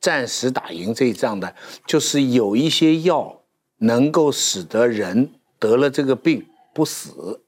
[0.00, 1.54] 暂时打赢这一仗的？
[1.86, 3.42] 就是有一些药
[3.80, 7.42] 能够使得人得了这个病不死，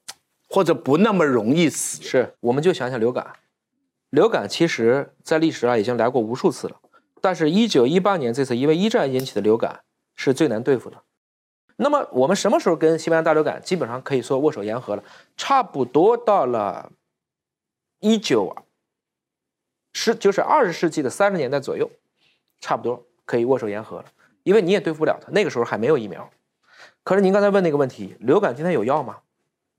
[0.47, 2.03] 或者不那么容易死。
[2.03, 3.33] 是，我们就想想流感，
[4.11, 6.75] 流感其实在历史上已经来过无数次了，
[7.19, 9.79] 但是1918年这次因为一战引起的流感
[10.15, 10.97] 是最难对付的。
[11.81, 15.03] 那么我们什么时候跟西班牙大流感基本上可以说握手言和了？
[15.37, 16.91] 差不多到了
[18.01, 18.53] 一九
[19.93, 21.89] 十，就是二十世纪的三十年代左右，
[22.59, 24.05] 差不多可以握手言和了，
[24.43, 26.29] 因为你也对付不了它，那个时候还没有疫苗。
[27.03, 29.17] 可是您刚才问那个问题，流感今天有药吗？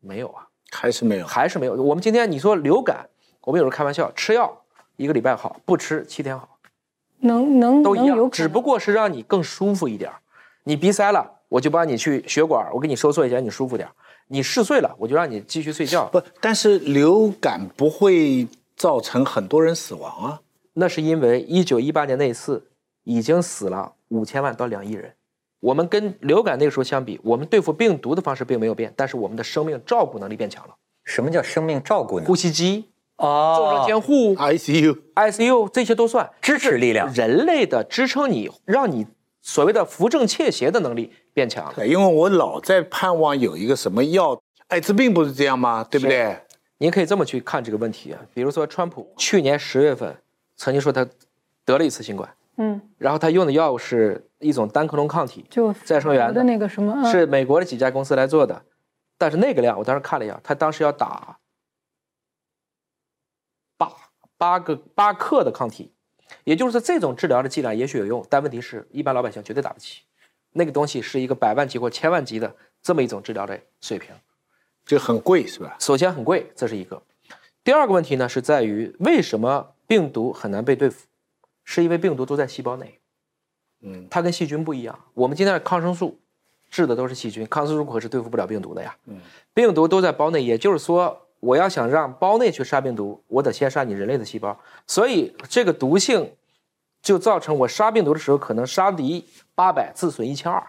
[0.01, 0.47] 没有啊。
[0.73, 1.75] 还是没有，还是没有。
[1.75, 3.11] 我们今天你说流感，
[3.43, 4.63] 我们有时候开玩笑，吃药
[4.97, 6.59] 一个礼拜好，不吃七天好，
[7.19, 10.21] 能能都一样，只不过是让你更舒服一点儿。
[10.63, 13.87] 你鼻塞了，我就帮你去血管，我给你收缩一下，让你舒服点。
[14.29, 16.07] 你嗜睡了，我就让你继续睡觉。
[16.07, 20.41] 不，但是流感不会造成很多人死亡啊。
[20.75, 22.69] 那是因为一九一八年那一次
[23.03, 25.13] 已经死了五千万到两亿人。
[25.59, 30.75] 我们跟流感那个时候相比，我们对付病毒的方式并没有变，但是我们的生命照顾能力变强了。
[31.05, 32.27] 什么叫生命照顾呢？
[32.27, 32.87] 呼吸机
[33.17, 37.13] 啊、重症哦，监护、ICU ICU 这些都算支持力量。
[37.13, 39.07] 人类的支撑你，让你
[39.43, 41.73] 所谓的扶正窃邪的能力变强了。
[41.75, 45.85] 对因为我老在盼望有一个什么药，艾滋病不是这样吗？
[45.91, 46.37] 对不对？
[46.79, 50.17] 您可以这么去看这个问题啊，比如说川普去年十月份
[50.57, 51.07] 曾经说他
[51.65, 58.63] 得了一次新冠，嗯，然后他用的药物是一种单克隆抗体，就再生元的那个什么，嗯是美国的几家公司来做的，
[59.19, 61.39] 但是那个量我当时看了一下，他当时要打
[63.77, 63.93] 八
[64.39, 65.93] 八个八克的抗体，
[66.45, 70.01] 也就是说这种治疗的剂量也许有用，但问题是一般老百姓绝对打不起，
[70.53, 74.15] 那个东西是一个百万级或千万级的这么一种治疗的水平。
[74.87, 75.77] 这很贵是吧？
[75.79, 77.01] 首先很贵，这是一个。
[77.63, 81.07] 第二个问题呢，是在于为什么病毒很难被对付，
[81.63, 82.99] 是因为病毒都在细胞内，
[83.83, 84.99] 嗯，它跟细菌不一样。
[85.15, 86.19] 我们今天的抗生素
[86.71, 88.97] 治的都是细菌，抗生素可是对付不了病毒的呀。
[89.07, 89.19] 嗯，
[89.55, 96.33] 病毒都在胞内，也就是说，我要想让胞内去杀病毒，我得先杀你人类的细胞，所以这个毒性
[97.03, 100.63] 就造成我杀病毒的时候可能杀敌八百，自损一千二，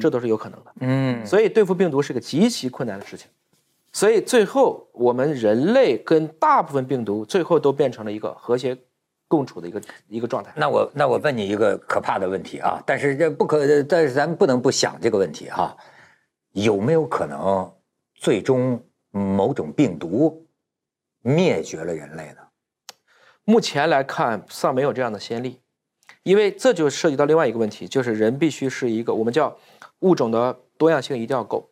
[0.00, 0.72] 这都是有可能的。
[0.80, 3.28] 嗯，所以对付病毒是个极其困难的事情。
[3.92, 8.76] 所以最后，我们人类跟大部分病毒最后都变成了一个和谐
[9.26, 10.52] 共处的一个一个状态。
[10.54, 15.76] 那我那我问你一个可怕的问题啊，但是这不可，但是咱们不能不想这个问题哈、
[16.52, 17.72] 有没有可能
[18.14, 20.46] 最终某种病毒
[21.22, 22.36] 灭绝了人类呢？
[23.44, 25.59] 目前来看，尚没有这样的先例，
[26.22, 29.56] 因为这就涉及到另外一个问题，就是人必须是一个我们叫
[30.00, 31.70] 物种的多样性一定要够，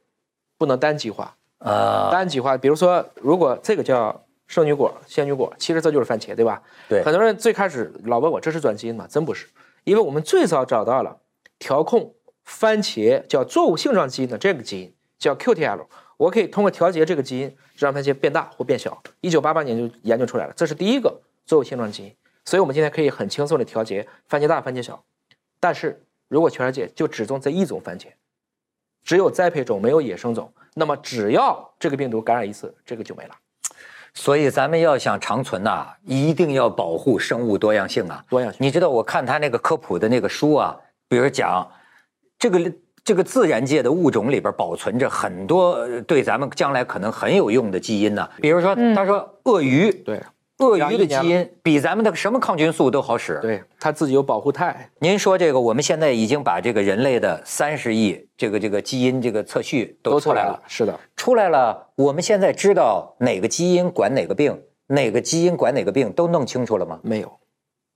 [0.57, 1.35] 不能单极化。
[1.59, 6.63] 啊、单极化，比如说，如果这个叫圣女果、仙女果，其实这就是番茄，对吧？
[6.89, 9.07] 对很多人最开始老问我这是转基因吗？
[9.11, 9.49] 真不是，
[9.83, 11.19] 因为我们最早找到了
[11.59, 15.87] 调控番茄叫作物性状基因的这个基因，叫 QTL。
[16.17, 19.03] 我可以通过调节这个基因，让番茄变大或变小。
[19.21, 22.15] 一九八八年就研究出来了，这是第一个作物性状基因。
[22.49, 25.05] 所以我们今天可以很轻松的调节番茄大、番茄小。
[25.61, 28.07] 但是如果全世界就只种这一种番茄，
[29.05, 33.35] 只有栽培种没有野生种，那么只要这个病毒感染一次，这个就没了。
[34.15, 38.25] 所以咱们要想长存呐、一定要保护生物多样性啊。
[38.31, 40.75] 多样性你知道我看他那个科普的那个书啊，
[41.07, 41.71] 比如讲
[42.39, 42.73] 这个
[43.05, 50.23] 这个自然界的物种里边保存着很多呃对咱们将来可能很有用的基因呢、比如说他说鳄鱼，对
[50.59, 53.39] 鳄鱼的基因比咱们的什么抗菌素都好使。
[53.41, 60.63] 对，它自己有保护肽，您说这个，我们现在已经把这个人类的三十亿这个这个基因这个测序都出来了都出来了。。
[60.67, 66.99] 是的，出来了，我们现在知道哪个基因管哪个病，哪个基因管哪个病，都弄清楚了吗？
[67.03, 67.39] 没有，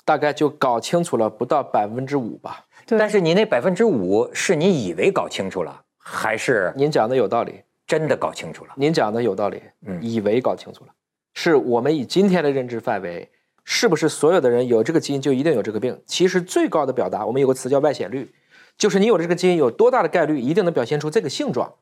[0.05, 2.67] 大概就搞清楚了不到百分之五吧。
[2.87, 8.71] 但是你那百分之五是你以为搞清楚了，还是您讲的有道理，真的搞清楚了？
[8.77, 10.93] 您讲的有道理，嗯以为搞清楚了，
[11.35, 13.31] 是我们以今天的认知范围，
[13.65, 16.01] 是不是所有的人有这个基因就一定有这个病？
[16.07, 18.33] 其实最高的表达，我们有个词叫外显率，
[18.77, 21.75] 就是你有这个基因有多大的概率一定能表现出这个性状，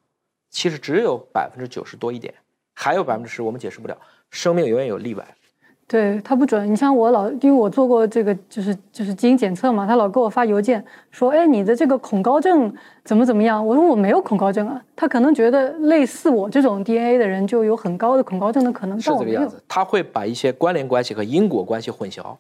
[0.51, 2.35] 其实只有百分之九十多一点，
[2.75, 3.99] 还有百分之十我们解释不了，
[4.31, 5.37] 生命永远有例外。
[5.91, 6.71] 对他不准。
[6.71, 12.73] 你像我老，因为我做过这个，就是就是基因检测嘛，他老给我发邮件说，哎，你的这个恐高症
[13.03, 13.67] 怎么怎么样？
[13.67, 14.81] 我说我没有恐高症啊。
[14.95, 19.61] 他可能觉得类似我这种 DNA 的人就有很高的恐高症的可能，是这个样子。
[19.67, 22.37] 他会把一些关联关系和因果关系混淆，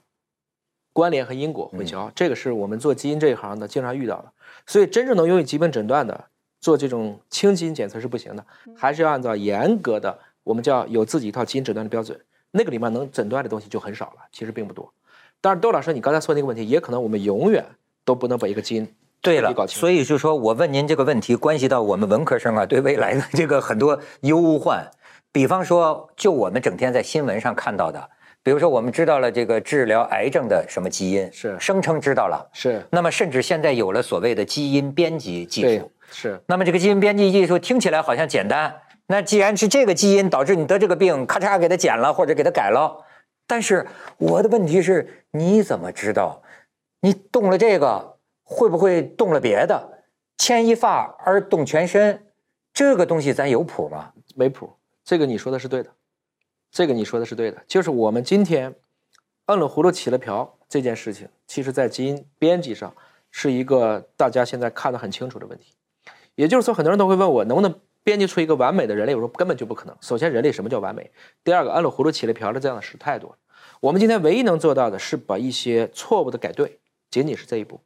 [0.92, 4.26] 关联和因果混淆，这个是我们做基因这一行的经常遇到的。
[4.64, 6.26] 所以真正能用于疾病诊断的，
[6.60, 8.44] 做这种轻基因检测是不行的，
[8.76, 12.16] 还是要按照严格的，我们叫有自己一套基因诊断的标准。
[12.50, 14.92] 那个里面能诊断的东西就很少了，其实并不多。
[15.40, 17.64] 但是窦老师，你刚才说那个问题，也可能我们永远
[18.04, 24.90] 都不能把一个基因对了，所以就说我问您这个问题，关系到我们文科生啊对未来的这个很多忧患。
[25.32, 28.10] 比方说，就我们整天在新闻上看到的，
[28.42, 32.84] 比如说我们知道了这个治疗癌症的什么基因，是声称知道了，是。
[32.90, 36.42] 那么甚至现在有了所谓的基因编辑技术，是。
[36.46, 38.74] 那么这个基因编辑技术听起来好像简单。
[39.10, 43.04] 那既然是这个基因导致你得这个病，咔嚓给它剪了或者给它改了，
[43.44, 46.42] 但是我的问题是，你怎么知道
[47.00, 50.04] 你动了这个会不会动了别的？
[50.38, 52.28] 牵一发而动全身，
[52.72, 54.12] 这个东西咱有谱吗？
[54.36, 54.70] 没谱。
[55.04, 55.90] 这个你说的是对的，
[56.70, 57.60] 这个你说的是对的。
[57.66, 58.76] 就是我们今天
[59.46, 62.94] 摁了葫芦起了瓢这件事情，其实在基因编辑上
[63.32, 65.74] 是一个大家现在看得很清楚的问题。
[66.36, 67.74] 也就是说，很多人都会问我能不能。
[68.10, 69.96] 编辑出一个完美的人类，我说根本就不可能。
[70.00, 71.12] 首先，人类什么叫完美？
[71.44, 73.36] 第二个，按了葫芦起了瓢的这样的事太多了。
[73.78, 77.80] 我们今天唯一能做到的是把一些错误的改对，仅仅是这一步。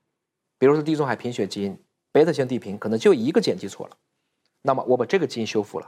[0.58, 1.78] 比如说地中海贫血基因，
[2.10, 3.98] 贝塔型地贫可能就一个碱基错了，
[4.62, 5.86] 那么我把这个基因修复了，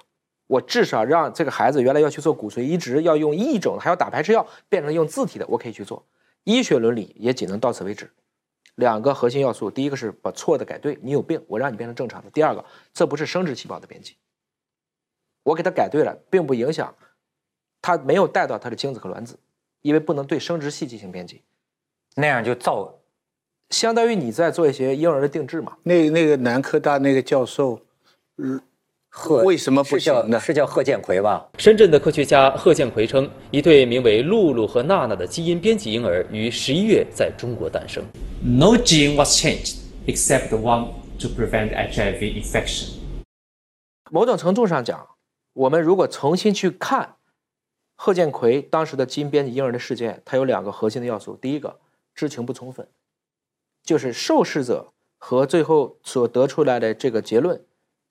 [0.49, 6.05] 我至少让这个孩子原来要去做骨髓移植，要用异种还要打排斥药，变成用自体的，我可以去做。
[6.44, 8.11] 医学伦理也仅能到此为止。
[8.75, 12.29] 两个核心要素，第一个是把错的改对，你有病，我让你变成正常的。
[12.29, 14.16] 第二个，这不是生殖细胞的编辑，
[15.47, 16.93] 我给它改对了，并不影响
[17.81, 19.39] 它没有带到它的精子和卵子，
[19.83, 21.41] 因为不能对生殖系进行编辑，
[22.17, 22.93] 那样就造，
[23.71, 25.77] 相当于你在做一些婴儿的定制嘛。
[25.85, 27.81] 那那个南科大那个教授，
[28.39, 28.61] 嗯。
[29.09, 30.39] 贺为什么不行呢？
[30.39, 31.49] 是叫贺建奎吧？
[31.57, 38.05] 深圳的科学家贺建奎称，一对名为露露和娜娜的基因编辑婴儿于十一月在中国诞生。
[38.43, 42.91] No gene was changed except the one to prevent HIV infection。
[44.11, 45.09] 某种程度上讲，
[45.57, 47.16] 我们如果重新去看
[47.95, 51.79] 贺建奎当时的基因编辑婴儿的事件，它有两个核心的要素：第一个，
[52.14, 52.87] 知情不充分，
[53.83, 57.64] 就是受试者和最后所得出来的这个结论，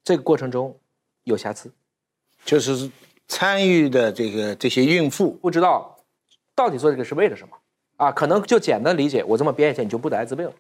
[0.04, 0.80] 这个过程中。
[1.26, 1.72] 有瑕疵，
[2.46, 2.92] 就是
[3.28, 5.98] 参与的这个这些孕妇不知道
[6.54, 7.58] 到底做这个是为了什么
[7.98, 8.12] 啊？
[8.12, 10.54] 可能就简单理解，我这么编一下你就不得艾滋病了，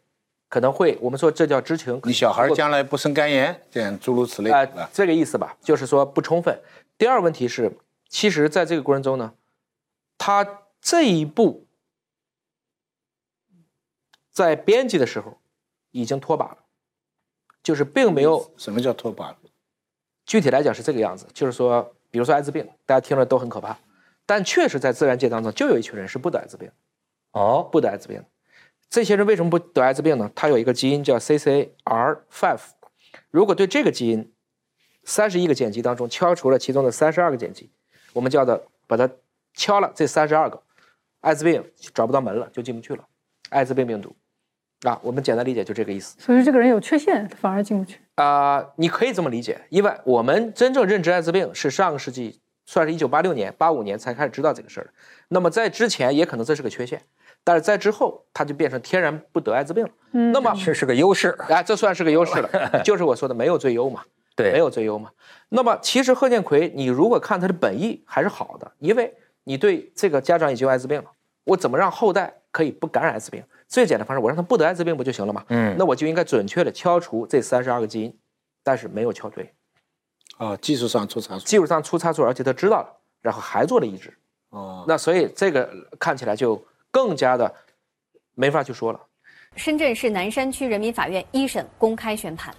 [0.55, 1.99] 可能会我们说这叫知情。
[2.05, 6.57] 你小孩将来不生肝炎，这样诸如此类啊，这个意思吧，就是说不充分。
[6.97, 9.33] 第二个问题是，其实在这个过程中呢，
[10.17, 11.67] 他这一步
[14.31, 15.39] 在编辑的时候
[15.91, 16.59] 已经脱靶了，
[17.61, 19.37] 就是并没有什么叫脱靶了。
[20.25, 23.77] 具体来讲是这个样子，就是说，比如说艾滋病，大家听了都很可怕，
[24.25, 26.71] 但确实在自然界当中就有一群人是不得艾滋病，
[27.33, 28.23] 哦，不得艾滋病。
[28.89, 30.31] 这些人为什么不得艾滋病呢？
[30.33, 32.59] 他有一个基因叫 CCR5，
[33.31, 34.31] 如果对这个基因
[35.03, 37.71] 三十一个碱基当中敲除了其中的三十二个碱基，
[38.13, 39.09] 我们叫做把它
[39.53, 40.61] 敲了这三十二个，
[41.21, 43.05] 艾滋病找不到门了，就进不去了，
[43.49, 44.15] 艾滋病病毒。
[44.83, 46.15] 啊，我们简单理解就这个意思。
[46.19, 47.99] 所以说这个人有缺陷，反而进不去。
[48.15, 54.93] 啊，你可以这么理解，因为我们真正认知艾滋病是上个世纪，算是一九八六年、八五年才开始知道这个事儿。
[55.29, 57.01] 那么在之前也可能这是个缺陷，
[57.45, 59.89] 但是在之后它就变成天然不得艾滋病了。
[60.11, 61.29] 嗯，那么这是个优势。
[61.47, 64.03] 哎，这算是个优势了， 就是我说的没有最优嘛。
[64.35, 65.09] 对，没有最优嘛。
[65.47, 71.05] 那么其实贺建奎，你如果看他的本意还是好的，因为你对这个家长已经有艾滋病了，
[71.45, 73.41] 我怎么让后代可以不感染艾滋病？
[73.67, 75.45] 最简单方式，我让他不得艾滋病不就行了嘛？
[75.47, 78.17] 嗯，那我就应该准确的敲除这三十二个基因，
[78.63, 79.53] 但是没有敲对，
[80.37, 82.89] 啊，技术上出差错，技术上出差错，而且他知道了，
[83.21, 84.13] 然后还做了移植，
[84.49, 86.61] 哦，那所以这个看起来就
[86.95, 87.53] 更加的
[88.35, 88.97] 没法去说了。
[89.57, 92.55] 深圳市南山区人民法院一审公开宣判，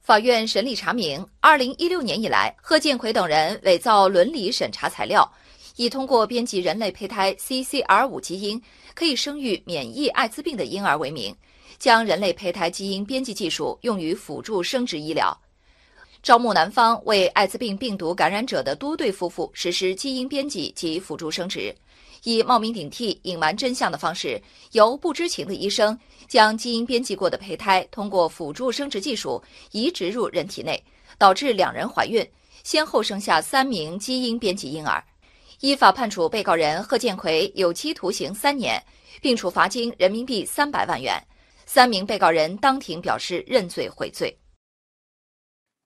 [0.00, 5.28] 法院审理查明，二零一六年以来，贺建奎等人伪造伦理审查材料。
[5.74, 8.62] 以通过编辑人类胚胎 CCR5 基因
[8.94, 11.36] 可以生育免疫艾滋病的婴儿为名，
[11.78, 15.36] 将人类胚胎基因编辑技术用于辅助生殖医疗，
[16.22, 21.74] 招募南方为艾滋病病毒感染者的多对夫妇实施基因编辑及辅助生殖，
[22.24, 24.40] 以冒名顶替、隐瞒真相的方式，
[24.72, 30.82] 由不知情的医生将基因编辑过的胚胎通过辅助生殖技术移植入人体内，
[31.16, 32.28] 导致两人怀孕，
[32.64, 35.02] 先后生下三名基因编辑婴儿。
[35.60, 38.82] 依法判处被告人贺建奎有期徒刑三年，
[39.22, 41.20] 并处罚金人民币三百万元。
[41.64, 44.36] 三名被告人当庭表示认罪悔罪。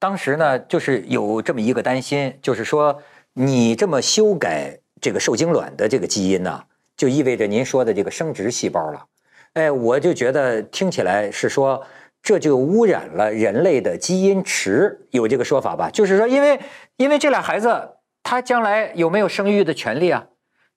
[0.03, 3.01] 当时呢，就是有这么一个担心，就是说
[3.35, 6.65] 你这么修改这个受精卵的这个基因呢，
[6.97, 9.05] 就意味着您说的这个生殖细胞了。
[9.53, 11.87] 哎，我就觉得听起来是说
[12.21, 15.89] 这就污染了人类的基因池，有这个说法吧？
[15.89, 16.59] 就是说，因为
[16.97, 17.91] 因为这俩孩子
[18.25, 20.27] 他将来有没有生育的权利啊？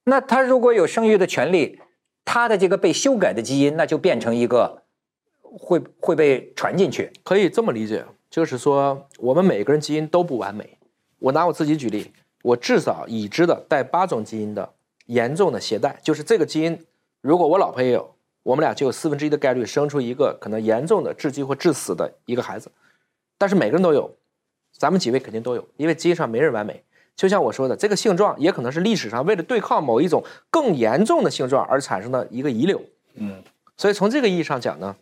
[0.04, 1.80] 那他如果有生育的权利，
[2.24, 4.84] 他的这个被修改的基因那就变成一个
[5.40, 7.10] 会会被传进去。
[7.24, 8.04] 可以这么理解，
[8.36, 10.76] 就是说我们每个人基因都不完美。
[11.20, 12.12] 我拿我自己举例，
[12.42, 14.74] 我至少已知的带八种基因的
[15.06, 16.84] 严重的携带，就是这个基因，
[17.22, 22.70] 如果我老婆也有，我们俩就有四分之一的概率生出一个可能严重的致畸或致死的一个孩子。
[23.38, 24.14] 但是每个人都有，
[24.76, 26.84] 咱们几位肯定都有，因为基因上没人完美。
[27.16, 32.82] 就像我说的，这个性状也可能是历史上为了对抗某一种更严重的性状而产生的一个遗留。
[33.14, 33.42] 嗯，
[33.78, 34.94] 所以从这个意义上讲呢，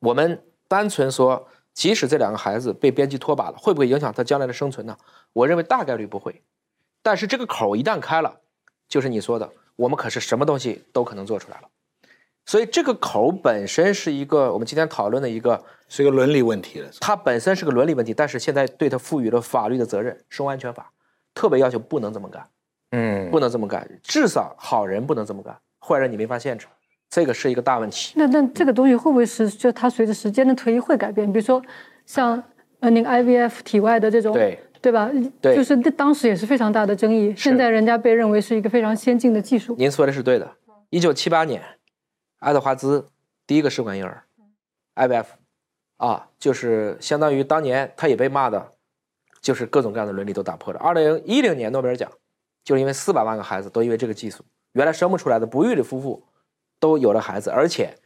[0.00, 1.46] 我们单纯说，
[1.76, 4.96] 即使这两个孩子被编辑拖把了，会不会影响他将来的生存呢？
[5.34, 6.42] 我认为大概率不会。
[7.02, 8.40] 但是这个口一旦开了，
[8.88, 11.68] 就是你说的，我们可是什么东西都可能做出来了。
[12.46, 16.88] 所以这个口本身是一个我们今天讨论的一个，是一个伦理问题了。
[16.98, 20.90] 它本身是个伦理问题，但是现在对它赋予了法律的责任，生物安全法
[21.34, 22.48] 特别要求不能这么干，
[22.92, 26.66] 嗯，不能这么干，至少好人不能这么干，坏人你没法限制，
[27.08, 28.12] 这个是一个大问题。
[28.16, 31.30] 那那这个东西会不会是就它随着时间的推移会改变？
[31.32, 31.62] 比如说
[32.04, 32.42] 像
[32.80, 35.10] 呃那个 IVF 体外的这种，对对吧？
[35.40, 37.34] 对就是当时也是非常大的争议。
[37.36, 39.74] 现在人家被认为是一个非常先进的技术。
[39.78, 40.50] 您说的是对的。
[40.90, 41.62] 一九七八年，
[42.38, 43.08] 爱德华兹
[43.46, 44.22] 第一个试管婴儿
[44.94, 45.26] ，IVF，
[45.96, 48.74] 啊，就是相当于当年他也被骂的，
[49.40, 50.78] 就是各种各样的伦理都打破了。
[50.78, 52.10] 二零一零年诺贝尔奖，
[52.62, 54.44] 就是因为四百万个孩子都因为这个技术，
[54.74, 56.22] 原来生不出来的不育的夫妇
[56.78, 57.96] 都有了孩子，而且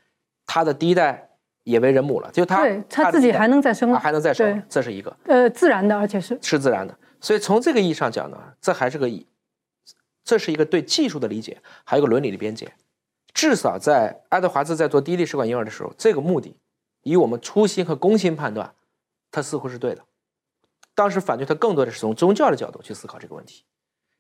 [0.47, 1.31] 他的第一代
[1.65, 5.17] 也为人母了，就他对他自己还能再生他了，还能再生，这是一个。
[5.25, 6.97] 呃，自然的，而且是是自然的。
[7.21, 9.09] 所以从这个意义上讲呢，这还是个，
[10.25, 12.73] 这是一个对技术的理解，还有个伦理的边界。
[13.33, 16.57] 至少在爱德华兹在做第一例试管婴儿的时候，这个目的，
[17.03, 18.75] 以我们初心和公心判断，
[19.31, 20.03] 他似乎是对的。
[20.95, 23.65] 当时反对他更多的是从宗教的角度去思考这个问题，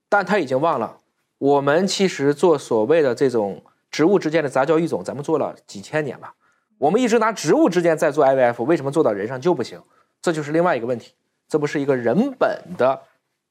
[0.09, 1.01] 但他已经忘了，
[1.38, 6.32] 我们其实做所谓的这种植物之间的杂交育种，咱们做了几千年了。
[6.78, 9.80] 我们一直拿植物之间在做 IVF，为什么做到人上就不行？
[10.22, 11.12] 这就是另外一个问题。
[11.49, 13.01] 这不是一个人本的，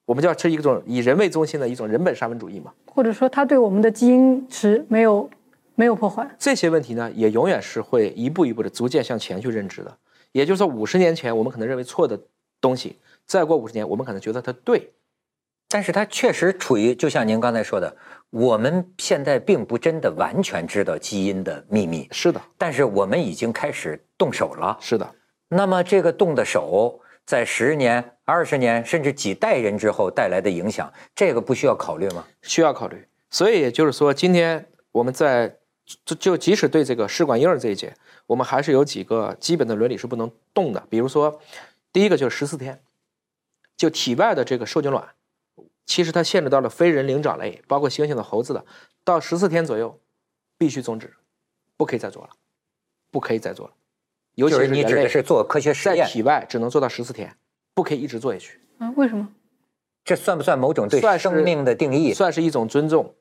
[0.05, 2.73] 我们叫是一种以人为中心的一种人本沙文主义嘛？
[2.85, 5.29] 或者说它对我们的基因池没有
[5.75, 6.27] 没有破坏。
[6.39, 9.97] 这些问题呢，也永远是会一步一步的逐渐向前去认知的。
[10.31, 12.17] 也就是说，五十年前我们可能认为错的
[12.61, 14.89] 东西，再过五十年，我们可能觉得它对。
[15.69, 17.95] 但是它确实处于，就像您刚才说的，
[18.31, 24.77] 我们现在并不真的完全知道基因的秘密，是的，但是我们已经开始动手了。
[24.81, 25.15] 是的。
[25.47, 32.25] 那么这个动的手，在十年、二十年甚至几代人之后带来的影响，这个不需要考虑吗？
[32.41, 33.07] 需要考虑。
[33.29, 35.55] 所以也就是说，今天我们在
[36.03, 37.93] 就就即使对这个试管婴儿这一节，
[38.25, 40.83] 我们还是有几个基本的伦理是不能动的。
[40.89, 41.39] 比如说，
[41.93, 42.81] 第一个就是十四天，
[43.77, 45.07] 就体外的这个受精卵，
[45.89, 48.63] 其实它限制到了非人灵长类，包括猩猩的、猴子的，
[49.03, 49.99] 到十四天左右
[50.55, 51.15] 必须终止，
[51.75, 52.29] 不可以再做了，
[53.09, 53.73] 不可以再做了。
[54.35, 57.35] 尤其就是你指的是做科学实验，在体外只能做到十四天，
[57.73, 58.59] 不可以一直做下去。
[58.77, 59.29] 啊，为什么？
[60.05, 62.13] 这算不算某种对算生命的定义？
[62.13, 63.15] 算是一种尊重，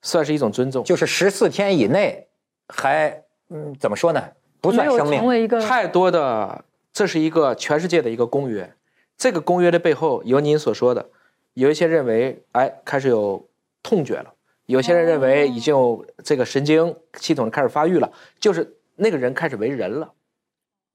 [0.00, 0.84] 算是一种尊重。
[0.84, 2.28] 就是十四天以内
[2.68, 4.28] 还嗯怎么说呢？
[4.60, 5.18] 不算生命。
[5.18, 8.72] 成为一个太多的，这是一个全世界的一个公约。
[9.18, 11.10] 这个公约的背后，有您所说的，
[11.56, 13.48] 有一些认为，哎，开始有
[13.82, 14.34] 痛觉了；
[14.66, 20.12] 有些人认为已经有这个神经系统开始发育了，就是那个人开始为人了，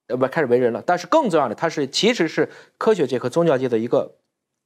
[0.06, 0.84] 呃，不，开始为人了。
[0.86, 2.48] 但是更重要的，它是其实是
[2.78, 4.14] 科学界和宗教界的一个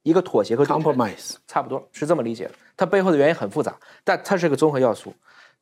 [0.02, 1.36] 一个妥协和 compromise。
[1.46, 2.52] 差不多是这么理解的。
[2.76, 5.14] 它背后的原因很复杂，但它是个综合要素，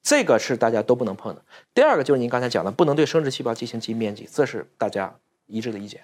[0.02, 1.42] 这个是大家都不能碰的。
[1.72, 5.14] 第二个就是您刚才讲的，不能对生殖细胞进行基因编辑，这是大家
[5.46, 6.00] 一致的意见。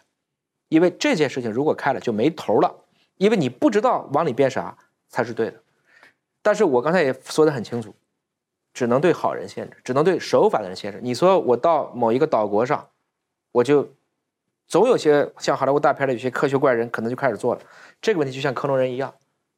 [0.68, 2.80] 因为这件事情如果开了就没头了，
[3.21, 4.75] 因为你不知道往里变啥
[5.11, 5.61] 才是对的。
[6.41, 7.95] 但是我刚才也说得很清楚，
[8.73, 10.99] 只能对好人限制，只能对守法的人限制。
[11.03, 12.89] 你说我到某一个岛国上，
[13.53, 13.87] 我就
[14.66, 17.61] 总有些像好莱坞大片的有些科学怪人可能就开始做了
[18.01, 19.12] 这个问题，就像克隆人一样。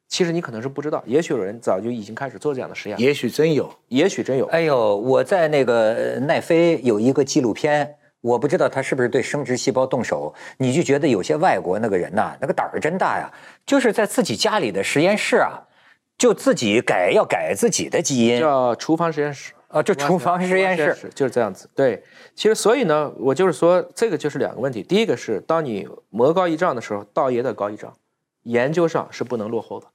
[0.08, 4.44] 其实你可能是不知道，也许有人早就已经开始做这样的实验，也许真有，也许真有。
[4.46, 13.30] 哎呦，我在那个呃奈飞有一个纪录片，我不知道他是不是对生殖细胞动手，你就觉得有些外国那个人呐，那个胆儿真大呀，
[13.66, 15.66] 就是在自己家里的实验室啊，
[16.16, 21.68] 就自己改要改自己的基因叫厨房实验室啊，就厨房实验室就是这样子。
[21.74, 22.02] 对，
[22.36, 24.82] 其实所以呢，我就是说，这个就是两个问题。
[24.82, 27.92] 第一个是，当你魔高一丈的时候，道也得高一丈，
[28.44, 29.86] 研究上是不能落后的，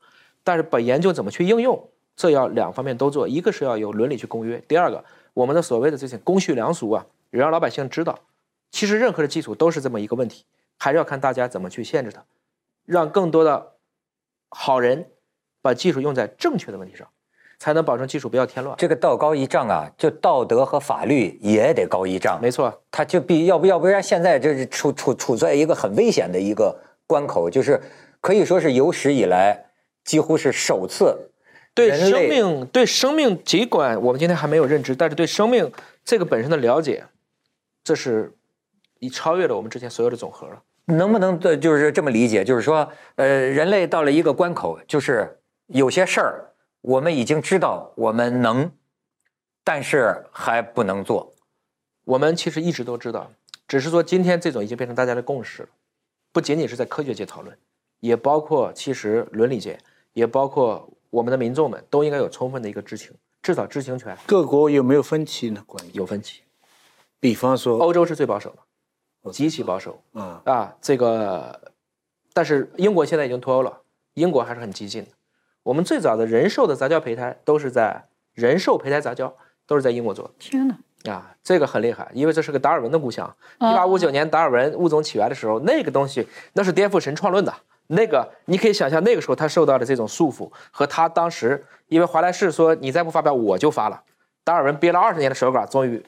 [0.43, 3.25] 但是把研究怎么去应用，这要两方面都做。
[3.25, 5.01] 一个是要有伦理去公约，第二个，
[5.34, 8.19] 我们的所谓的这些公序良俗啊，也让老百姓知道，
[8.71, 10.45] 其实任何的基础都是这么一个问题，
[10.78, 12.23] 还是要看大家怎么去限制它，
[12.86, 13.73] 让更多的
[14.49, 15.09] 好人
[15.61, 17.07] 把技术用在正确的问题上，
[17.59, 18.78] 才能保证技术不要添乱。
[18.78, 22.39] 这个道高一丈啊，就道德和法律也得高一丈。
[22.41, 27.82] 没错，他就必要不要不然现在就是处处处在一个很危险的一个关口，就是
[28.21, 29.65] 可以说是有史以来
[30.03, 31.32] 几乎是首次
[31.73, 35.71] 对生命，对生命，尽管我们今天还没有认知，但是对生命
[36.05, 37.05] 这个本身的了解，
[37.88, 38.35] 这是
[38.99, 40.61] 已超越了我们之前所有的总和了。
[40.88, 42.43] 能不能的就是这么理解？
[42.43, 48.69] 就是说，呃，人类到了一个关口，就是有些事儿我们已经知道我们能，
[49.63, 51.33] 但是还不能做。
[52.03, 53.31] 我们其实一直都知道，
[53.69, 55.69] 只是说今天这种已经变成大家的共识了，
[56.33, 57.57] 不仅仅是在科学界讨论，
[58.01, 59.79] 也包括其实伦理界，
[60.11, 65.63] 也包括我们的民众们都应该有充分的一个知情，至少知情权各国有没有分歧呢？
[65.65, 66.41] 关于有分歧。
[67.20, 71.74] 比方说，欧洲是最保守的，极其保守啊，啊，这个，
[72.34, 73.82] 但是英国现在已经脱欧了，
[74.13, 75.09] 英国还是很激进的。
[75.63, 80.34] 我们最早的人寿的杂交胚胎都是在人寿胚胎杂交都是在英国做的。
[80.39, 80.78] 天哪！
[81.11, 83.36] 啊，这个很厉害，因为这是个达尔文的故乡。
[83.59, 87.53] 一啊八五九年达尔文物种起源的时候，那个东西那是颠覆神创论的。
[87.88, 94.03] 那个你可以想象，那个时候他受到的这种束缚，和他当时因为华莱士说你再不发表我就发了，
[94.43, 96.03] 达尔文憋了二十年的手稿，终于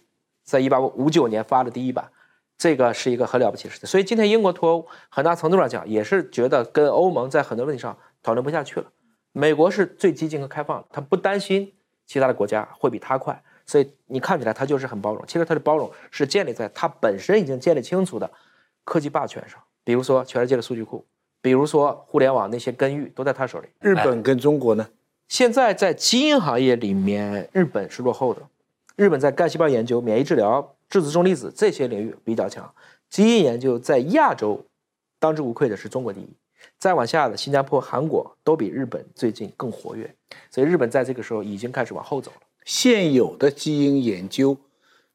[0.50, 2.10] 在一八五九年发了第一版。
[2.58, 3.88] 这个是一个很了不起的事情。
[3.88, 8.88] 所以今天英国脱欧，很大程度上讲也是觉得跟欧盟在很多问题上讨论不下去了。
[9.32, 11.72] 美国是最激进和开放的，他不担心
[12.06, 15.24] 其他的国家会比他快，所以你看起来他就是很包容。
[15.26, 18.30] 其实他的包容是建立在他本身已经建立清楚的
[18.84, 21.06] 科技霸权上，比如说全世界的数据库，
[21.42, 23.70] 比如说互联网那些根域都在他手里。
[23.80, 24.86] 日本跟中国呢？
[25.30, 28.42] 现在在基因行业里面，日本是落后的。
[29.00, 32.70] 日本在干细胞研究、免疫治疗、质子重离子这些领域比较强，
[33.10, 34.66] 基因研究在亚洲
[35.20, 36.28] 当之无愧的是中国第一。
[36.78, 40.14] 再往下的新加坡、韩国都比日本最近更活跃，
[40.52, 42.42] 所以日本在这个时候已经开始往后走了。
[42.66, 44.58] 现有的基因研究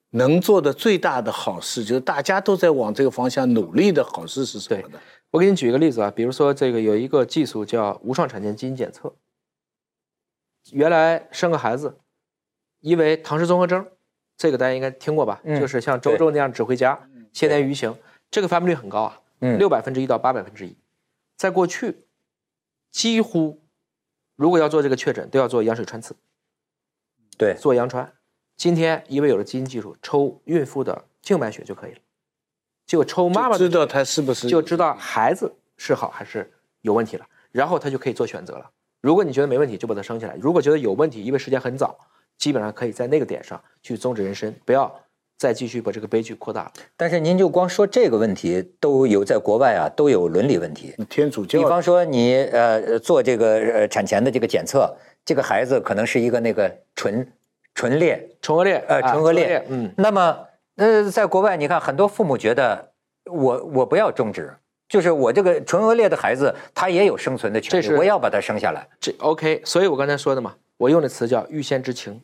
[0.08, 4.98] 能做的最大的好事，就是大家都在往这个方向努力的好事是什么呢？
[5.30, 9.14] 我给你举一个例子啊，比如说这个有一个技术叫无创产前基因检测。
[10.72, 11.98] 原来生个孩子，
[12.84, 13.88] 因为唐氏综合征，
[14.36, 15.40] 这个大家应该听过吧？
[15.42, 17.96] 嗯就是像周周那样指挥家，千年鱼行，
[18.30, 20.76] 这个发病率很高啊，嗯六百分之一到八百分之一。
[21.34, 22.04] 在过去，
[22.90, 23.62] 几乎
[24.36, 26.14] 如果要做这个确诊，都要做羊水穿刺，
[27.38, 28.12] 对，做羊穿。
[28.54, 31.98] 今天因为有了基因技术，抽孕妇的静脉血就可以了，
[32.86, 38.70] 就抽妈妈的知道他是不是就知道孩子是好还是有问题了，然后他就可以做选择了。
[39.00, 41.98] 如果你觉得没问题，就把它生下来；如果觉得有问题，因为时间很早，
[42.38, 44.92] 基本上可以在那个点上去终止人身，不要
[45.36, 46.72] 再继续把这个悲剧扩大了。
[46.96, 50.94] 但是您就光说这个问题，都有在国外啊，都有伦理问题。
[51.08, 51.58] 天主教？
[51.58, 57.26] 比方说你呃做这个呃产前的这个检测，这个孩子可能是一个那个纯
[57.74, 60.38] 纯裂，唇腭裂，呃啊唇腭裂，嗯，那么
[60.76, 62.92] 呃在国外你看很多父母觉得
[63.24, 64.54] 我我不要终止，
[64.88, 68.86] 就是我这个唇腭裂的孩子他也有生存的权利，我要把他生下来。
[69.00, 72.22] 这 OK，所以我刚才说的嘛，我用的词叫预先知情，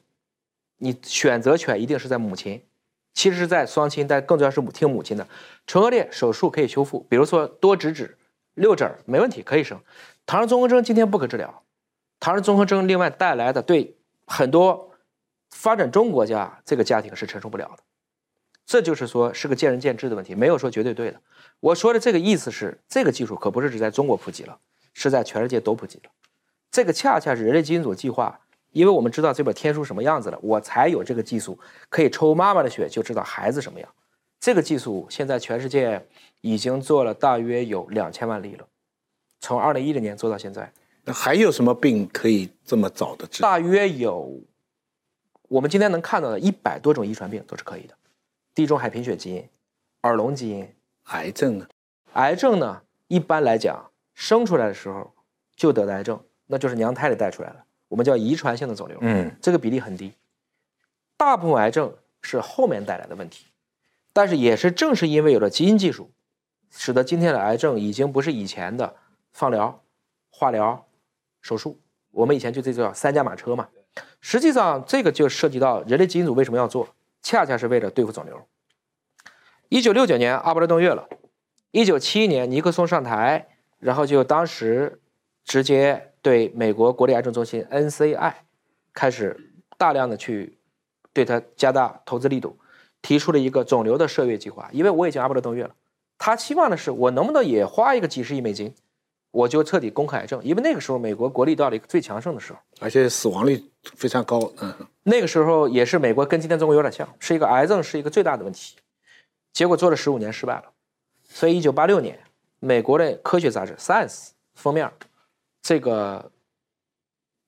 [0.78, 2.64] 你选择权一定是在母亲，
[3.14, 5.26] 其实是在双亲，但更重要是母听母亲的。
[5.66, 8.18] 唇腭裂手术可以修复，比如说多植脂、
[8.55, 9.80] 六指儿没问题，可以生。
[10.26, 11.62] 唐氏综合征今天不可治疗，
[12.18, 13.96] 唐氏综合征另外带来的对
[14.26, 14.92] 很多
[15.51, 17.82] 发展中国家这个家庭是承受不了的。
[18.66, 21.20] 这就是说是个见仁见智的问题，没有说绝对对的。
[21.59, 24.59] 我说的这个意思是，这个技术可不是只在中国普及了，
[24.94, 26.11] 是在全世界都普及了。
[26.71, 28.41] 这个恰恰是人类基因组计划，
[28.73, 31.59] 因为我们知道这本天书什么样子了，我才有这个技术
[31.89, 33.89] 可以抽妈妈的血就知道孩子什么样。
[34.39, 36.07] 这个技术现在全世界
[36.41, 38.66] 已经做了大约有两千万例了，
[39.41, 40.73] 从二零一零年做到现在，
[41.05, 43.43] 那还有什么病可以这么早的治？
[43.43, 44.41] 大约有
[45.49, 47.95] 我们今天能看到的一百多种遗传病都是可以的，
[48.55, 49.47] 地中海贫血基因、
[50.03, 50.73] 耳聋基因、
[51.07, 51.66] 癌症呢？
[52.12, 55.12] 癌症呢，一般来讲生出来的时候
[55.55, 56.18] 就得的癌症，
[56.51, 58.98] 那就是娘胎里带出来的，我们叫遗传性的肿瘤。
[59.01, 60.12] 嗯，这个比例很低。
[61.16, 63.46] 大部分癌症是后面带来的问题，
[64.12, 66.11] 但是也是正是因为有了基因技术，
[66.70, 68.96] 使得今天的癌症已经不是以前的
[69.32, 69.84] 放疗、
[70.28, 70.88] 化疗、
[71.40, 71.78] 手术，
[72.11, 73.68] 我们以前就这叫三驾马车嘛。
[74.20, 76.88] 实际上，这个就涉及到人类基因组为什么要做，
[77.22, 78.46] 恰恰是为了对付肿瘤。
[79.68, 81.09] 一九六九年阿波罗登月了，
[81.70, 83.46] 一九七一年尼克松上台，
[83.78, 85.01] 然后就当时
[85.44, 88.33] 直接对美国国立癌症中心 NCI
[88.93, 90.59] 开始大量的去
[91.12, 92.59] 对它加大投资力度，
[93.03, 94.68] 提出了一个肿瘤的射月计划。
[94.73, 95.75] 因为我已经阿波罗登月了，
[96.18, 98.75] 他期望的是我能不能也花一个几十亿美金，
[99.31, 100.43] 我就彻底攻克癌症。
[100.45, 104.53] 因为那个时候美国国力到了一个最强盛的时候，而且死亡率非常高。
[104.61, 108.77] 嗯，那个时候也是美国跟今天中国有点像，是一个癌症是一个最大的问题。
[109.53, 110.64] 结果做了十五年失败了，
[111.25, 112.18] 所以一九八六年，
[112.61, 114.09] 美国的科学杂志《Science》
[114.55, 114.89] 封面，
[115.62, 116.30] 这个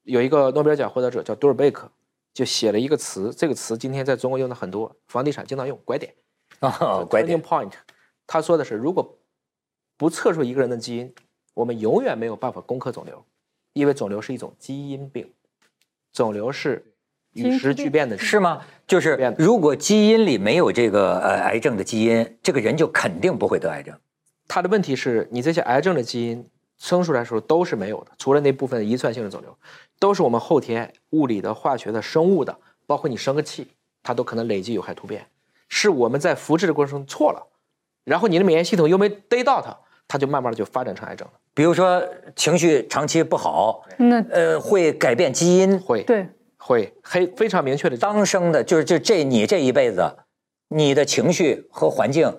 [0.02, 1.90] 有一个诺贝尔奖获得者叫杜尔贝克，
[2.34, 6.14] 就写了一个词，这个词今天在中国用的很多，房地产经常用，拐点。
[6.60, 7.72] 啊，拐点 point。
[8.26, 9.18] 他说的是，如果
[9.96, 11.12] 不测出一个人的基因，
[11.54, 13.24] 我们永远没有办法攻克肿瘤，
[13.72, 15.32] 因为肿瘤是一种基因病，
[16.12, 16.94] 肿瘤是
[17.32, 18.64] 与时俱变的，是吗？
[18.86, 23.98] 就是如果基因里没有这个呃癌症的基因，这个人就肯定不会得癌症。
[24.46, 26.46] 他的问题是你这些癌症的基因
[26.82, 29.56] 生出来的时候都是没有的，除了那部分遗传性的肿瘤，
[30.00, 33.68] 都是我们后天物理的、化学的、生物的，包括你生个气，
[34.02, 35.24] 它都可能累积有害突变，
[35.68, 37.46] 是我们在复制的过程中错了，
[38.04, 39.78] 然后你的免疫系统又没逮到它，
[40.08, 41.34] 它就慢慢的就发展成癌症了。
[41.54, 42.02] 比如说
[42.34, 46.28] 情绪长期不好，那呃会改变基因，会对。
[46.64, 50.18] 会黑非常明确的当生的，就是就这你这一辈子，
[50.68, 52.38] 你的情绪和环境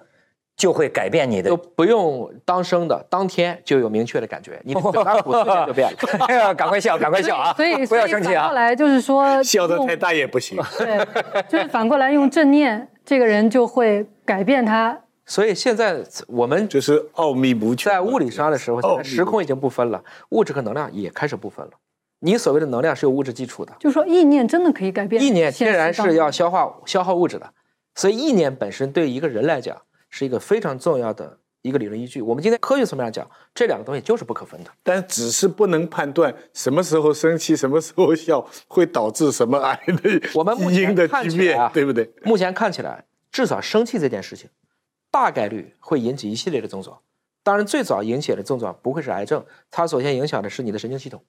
[0.55, 5.97] 就会改变你的，都不用当生的，当天就有明确的感觉，你 表达五岁就变了。
[6.27, 7.53] 哎呀，赶快笑，赶快笑啊！
[7.53, 8.47] 所以不要生气啊！
[8.47, 10.57] 后来就是说，笑得太大也不行。
[10.77, 11.05] 对，
[11.49, 14.97] 就是反过来用正念，这个人就会改变他。
[15.25, 21.71] 所以现在我们就是奥秘不全，在物理上的时候，现在时空已经不分了，物质和能量也开始不分了。
[22.19, 25.21] 你所谓的能量是有物质基础的，就说意念真的可以改变。
[25.21, 27.49] 意念天然是要消化消耗物质的，
[27.95, 29.75] 所以意念本身对一个人来讲
[30.13, 32.21] 是一个非常重要的一个理论依据。
[32.21, 34.69] 我们今天科学层面上讲，这两个东西就是不可分的。
[34.83, 42.13] 但只是不能判断什么时候生气、什么时候笑会导致什么癌的我们基因的突变，对不对？
[42.21, 44.47] 目前看起来，至少生气这件事情，
[45.09, 46.99] 大概率会引起一系列的症状。
[47.41, 51.25] 当然，最早引起的症状不会是癌症，它首先影响的是你的神经系统。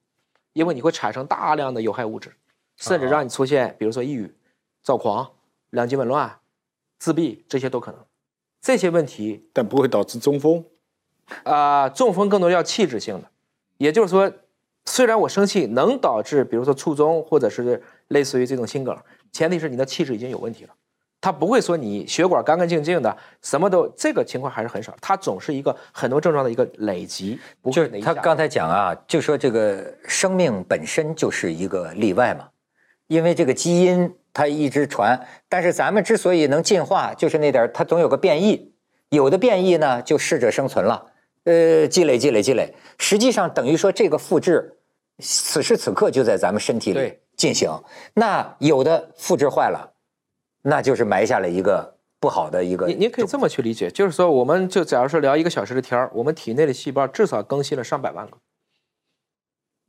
[0.53, 2.31] 因为你会产生大量的有害物质，
[2.77, 4.33] 甚至让你出现，比如说抑郁、
[4.83, 5.29] 躁狂、
[5.71, 6.39] 两极紊乱、
[6.99, 8.01] 自闭，这些都可能。
[8.65, 10.65] 这些问题，但不会导致中风。
[11.43, 13.29] 啊，中风更多要器质性的，
[13.77, 14.33] 也就是说，
[14.87, 18.97] 虽然我生气能导致，比如说卒中，或者是类似于这种心梗，
[19.31, 20.71] 前提是你的气质已经有问题了。
[21.21, 24.97] 他不会说你血管干干净净的，什么都这个情况还是很少。
[24.99, 27.39] 它总是一个很多症状的一个累积。
[27.71, 32.49] 就是他刚才讲啊，就说这个生命本身就是一个例外嘛，
[33.09, 38.75] 因为这个基因它一直传，但是咱们之所以能进化，就是那点它总有个变异，
[39.09, 41.07] 有的变异呢就适者生存了，
[41.45, 44.77] 呃，积累积累积累，实际上等于说这个复制，
[45.21, 47.71] 此时此刻就在咱们身体里进行。
[48.13, 49.93] 那有的复制坏了。
[50.67, 52.87] 那就是埋下了一个不好的一个。
[52.87, 58.39] 您您可以这么去理解，就是说，我们就假如说聊一个小时的天儿，我们体内的细胞至少更新了上百万个，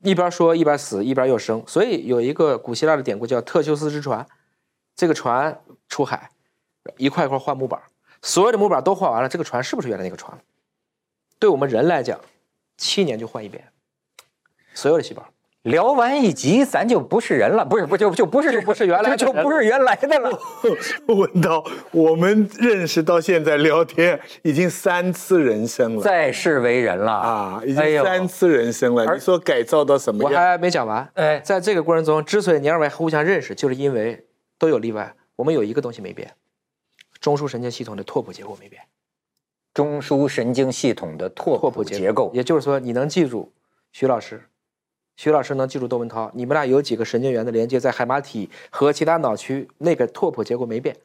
[0.06, 1.64] 一边说一边死，一边又生。
[1.68, 4.26] 所以有一个古希腊的典故叫特修斯之船，
[4.96, 6.30] 这个船出海，
[6.98, 7.82] 一块一块换木板，
[8.22, 10.40] 所有的木板都换完了，这个船是不是原来那个船？
[11.40, 12.20] 对我们人来讲，
[12.78, 13.68] 七年就换一遍，
[14.74, 15.26] 所有的细胞。
[15.66, 20.30] 聊完一集，咱就不是人了，不是不就就不是不是原来就不是原来的了。
[21.08, 29.12] 问到我们认识到现在聊天已经三次人生了，再世为人了啊，已经三次人生了。
[29.12, 30.32] 你说改造到什么样？
[30.32, 31.10] 我还没讲完。
[31.16, 34.24] 哎，在这个过程中，之所以你二位互相认识，就是因为
[34.60, 35.16] 都有例外。
[35.36, 36.32] 我们有一个东西没变，
[37.20, 38.84] 中枢神经系统的拓扑结构没变。
[39.74, 43.52] 中枢神经系统的拓扑结构，也就是说，你能记住
[43.92, 44.44] 徐老师。
[45.18, 50.96] 徐老师能记住窦文涛，你们俩有几个神经元的连接在海马体和其他脑区，那个拓扑结构没变，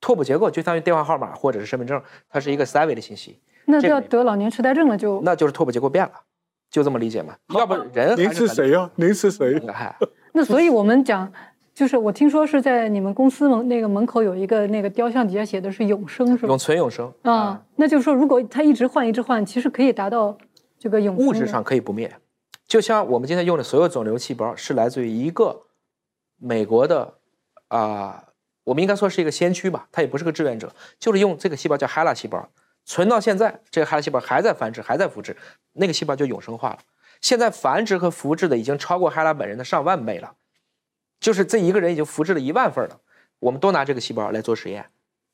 [0.00, 3.38] 拓扑结构就相当于电话号码或者是身份证，它是一个三维的信息。
[3.64, 5.20] 那要得老年痴呆症了就？
[5.22, 6.12] 那就是拓扑结构变了，
[6.70, 7.34] 就这么理解嘛？
[7.54, 8.90] 要不人您是谁呀？
[8.96, 9.58] 您是谁？
[10.32, 11.32] 那所以我们讲，
[11.72, 16.48] 就是我听说是在你们公司门那个门口有一个那个雕像，底下写的是永生，是吧？
[16.48, 20.36] 永存永生啊，那就是说如果它一直换一直换，其实可以达到
[20.78, 22.12] 这个永物质上可以不灭。
[22.74, 25.62] 就像我们今天用的所有肿瘤细胞是来自于一个
[26.34, 27.18] 美国的
[27.68, 28.32] 啊，
[28.64, 32.48] 我们应该说是一个先驱吧，他也不是个志愿者，就是用这个细胞叫 HeLa 细胞
[32.84, 35.36] 存到现在，这个 HeLa 细胞还在繁殖，还在复制，
[35.74, 36.80] 那个细胞就永生化了。
[37.20, 40.34] 现在繁殖和复制的已经超过 Hela 本人的上万倍了，
[41.20, 42.98] 就是这一个人已经复制了一万份了。
[43.38, 44.90] 我们都拿这个细胞来做实验，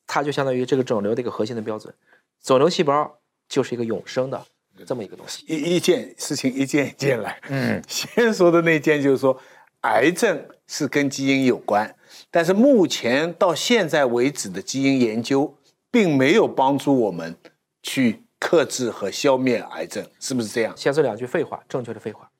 [0.07, 1.95] 它就相当于这个肿瘤的一个核心的标准。
[2.43, 3.19] 肿瘤细胞
[3.49, 4.45] 就是一个永生的
[4.85, 5.45] 这么一个东西。
[5.47, 7.41] 一一件事情一件一件来。
[7.49, 9.41] 嗯， 先说的那件就是说，
[9.83, 11.97] 癌症是跟基因有关，
[12.31, 15.57] 但是目前到现在为止的基因研究，
[15.91, 17.37] 并没有帮助我们
[17.83, 20.77] 去克制和消灭癌症，是不是这样？
[20.77, 22.31] 先说两句废话，正确的废话。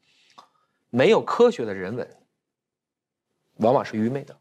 [0.91, 2.09] 没有科学的人文，
[3.59, 4.37] 往往是愚昧的。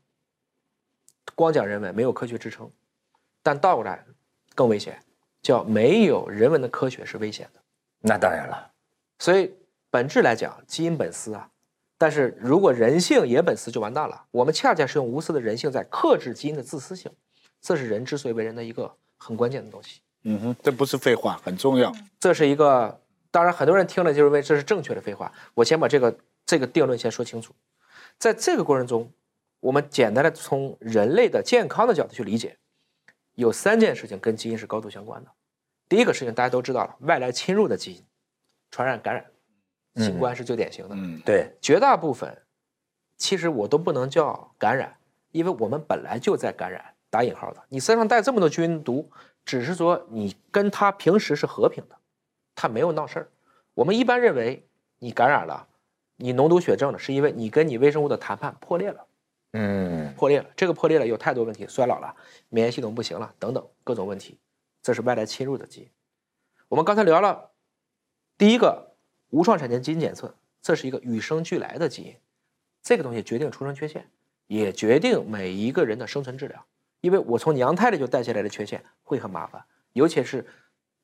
[1.36, 2.70] 光讲人文没有科学支撑，
[3.44, 4.04] 但倒过来
[4.56, 5.00] 更危险，
[5.42, 7.62] 叫没有人文的科学是危险的。
[8.02, 8.72] 那当然了，
[9.20, 9.54] 所以
[9.90, 11.50] 本质来讲，基因本私啊，
[11.98, 14.26] 但是如果人性也本私就完蛋了。
[14.32, 17.12] 我们恰恰是用无私的人性在克制基因的自私性，
[17.62, 20.02] 这是人之所以为人的一个很关键的东西。
[20.24, 21.94] 嗯哼，这不是废话，很重要。
[22.20, 25.32] 这是一个，当然很多人听了就是为这是正确的废话。
[25.54, 27.54] 我先把这个这个定论先说清楚，
[28.18, 29.12] 在这个过程中。
[29.62, 32.56] 我们简单的从人类的健康的角度去理解，
[33.36, 35.30] 有三件事情跟基因是高度相关的。
[35.90, 38.06] 第一个事情大家都知道了，外来侵入的基因，
[38.70, 39.26] 传染感染，
[39.96, 40.96] 新冠是最典型的。
[40.96, 42.44] 嗯，对，绝大部分
[43.18, 44.96] 其实我都不能叫感染，
[45.32, 47.64] 因为我们本来就在感染，打引号的。
[47.70, 49.10] 你身上带这么多菌毒，
[49.44, 51.98] 只是说你跟他平时是和平的，
[52.54, 53.30] 他没有闹事儿。
[53.74, 54.68] 我们一般认为
[55.00, 55.68] 你感染了，
[56.18, 59.06] 你脓毒血症了，是因为你跟你微生物的谈判破裂了。
[59.54, 62.16] 嗯，破裂了，这个破裂了有太多问题，衰老了，
[62.50, 64.38] 免疫系统不行了，等等各种问题，
[64.82, 65.90] 这是外来侵入的基因。
[66.68, 67.52] 我们刚才聊了
[68.38, 68.96] 第一个
[69.30, 72.16] 无创产前基因检测，这是一个与生俱来的基因，
[72.82, 74.10] 这个东西决定出生缺陷，
[74.48, 76.64] 也决定每一个人的生存质量。
[77.02, 79.64] 因为我从娘胎里就带下来的缺陷会很麻烦，
[79.94, 80.46] 尤其是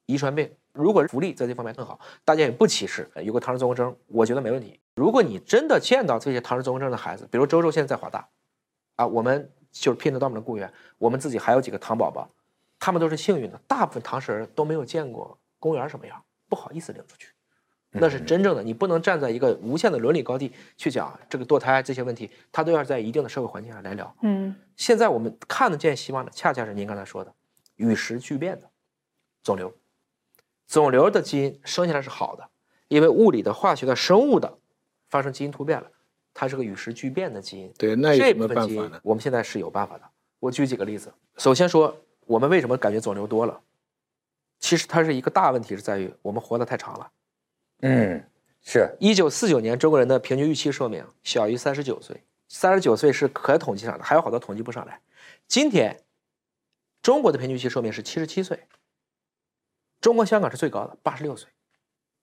[0.05, 0.53] 遗传病。
[0.73, 4.80] 如果福利在这方面更好，大家也不歧视，有个唐氏综合征，我觉得没问题。
[4.95, 8.28] 如果你真的见到这些唐氏综合征的孩子，比如周周现在在华大。
[8.97, 12.30] 啊，我们就是聘得到我们的雇员，我们自己还有几个糖宝宝，
[12.86, 13.59] 他们都是幸运的。
[13.65, 17.29] 大部分唐氏儿都没有见过公园什么样，不好意思领出去。
[17.89, 24.15] 那是真正的，你不能站在一个无限的伦理高地去讲这个堕胎这些问题，他都要在一定的社会环境下来聊。
[24.21, 27.33] 嗯，现在我们看得见希望的，恰恰是您刚才说的
[27.77, 28.69] 与时俱变的
[29.41, 29.73] 肿瘤。
[30.67, 32.47] 肿瘤的基因生下来是好的，
[32.88, 34.59] 因为物理的、化学的、生物的
[35.09, 35.89] 发生基因突变了。
[36.36, 38.99] 它是个与时俱变的基因，对，那有什么办法呢？
[39.01, 40.03] 我们现在是有办法的。
[40.39, 41.11] 我举几个例子。
[41.38, 41.95] 首先说，
[42.26, 43.61] 我们为什么感觉肿瘤多了？
[44.59, 47.11] 其实它是一个大问题，是在于我们活得太长了。
[47.82, 48.23] 嗯，
[48.63, 54.99] 是一九四九年中国人的平均预期寿命小于三十九岁，三十九岁是可统计上的，还有好多统计不上来。
[55.47, 56.01] 今天
[57.01, 58.67] 中国的平均预期寿命是七十七岁，
[60.01, 61.49] 中国香港是最高的八十六岁。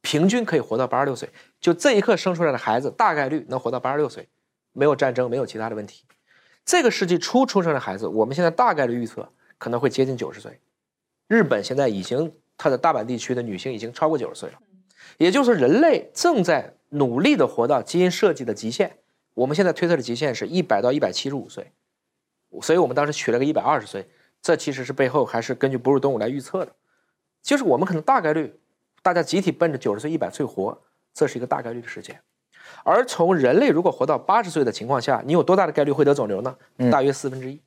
[0.00, 1.30] 平均可以活到八十六岁，
[1.61, 4.28] 就这一刻生出来的孩子，大概率能活到八十六岁，
[4.72, 6.05] 没有战争，没有其他的问题。
[6.64, 9.32] 这个世纪初出生的孩子，我们现在大概率预测
[9.62, 10.58] 可能会接近九十岁。
[11.28, 14.58] 日本现在已经，它的大阪地区的女性已经超过九十岁了，
[15.18, 18.98] 也就是人类正在努力的活到基因设计的极限。
[19.34, 21.70] 我们现在推测的极限是一百到一百七十五岁，
[22.60, 24.08] 所以我们当时取了个一百二十岁，
[24.42, 26.72] 这其实是背后还是根据哺乳动物来预测的，
[27.40, 28.58] 就是我们可能大概率。
[29.04, 30.80] 大家集体奔着九十岁、一百岁活，
[31.12, 32.20] 这是一个大概率的事件。
[32.84, 36.56] 而从人类如果活到八十岁的情况下，你有多大的概率会得肿瘤呢？
[36.88, 37.60] 大约四分之一，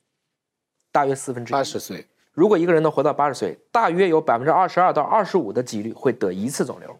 [0.96, 1.54] 大约四分之一。
[1.54, 6.98] 八十岁，如果一个人能活到八十岁，大约有百分之二十二到二十五的几率会得一次肿瘤。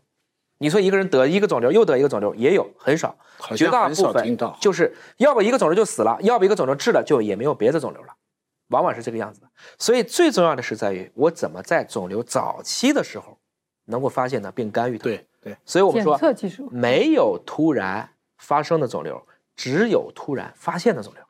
[0.58, 3.18] 你说一个人得一个肿瘤又得一个肿瘤，也有很少，
[3.56, 8.14] 绝大部分就是要不一个肿瘤就死了，要不一个肿瘤治了就也没有别的肿瘤了，
[8.68, 9.48] 往往是这个样子的。
[9.80, 13.38] 所以最重要的是在于我怎么在肿瘤早期的时候。
[13.88, 15.04] 能够发现它并干预它。
[15.04, 19.22] 对对，所以我们说，测技术没有突然发生的肿瘤，
[19.56, 21.24] 只有突然发现的肿瘤。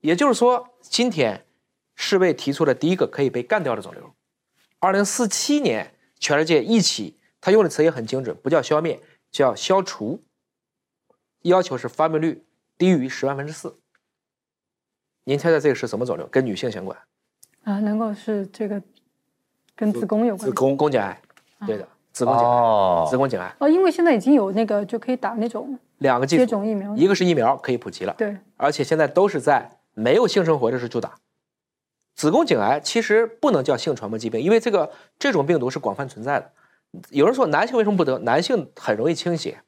[0.00, 1.46] 也就是说，今天
[1.94, 4.14] 世卫提出了第一个可以被干掉的肿瘤。
[4.78, 10.22] 二零四七年，全世界一起，他用的词也很精准，不叫消灭，叫消除。
[11.42, 12.44] 要求是发病率
[12.78, 13.76] 低于十万分之四。
[15.24, 16.26] 您猜猜这个是什么肿瘤？
[16.26, 16.98] 跟女性相关？
[17.64, 18.82] 啊，能够是这个
[19.74, 20.48] 跟子宫有关？
[20.48, 21.20] 子宫宫颈癌。
[21.66, 31.14] 对的，子宫颈癌，子宫颈癌哦，因为现在已经有那个就可以打那种两个接种疫苗，一个是疫苗可以普及了，对，而且现在都是在没有性生活的时候就打。
[32.14, 36.50] 子宫颈癌其实不能叫性传播疾病，因为这个这种病毒是广泛存在的。
[37.10, 38.18] 有人说男性为什么不得？
[38.20, 39.62] 男性很容易倾斜，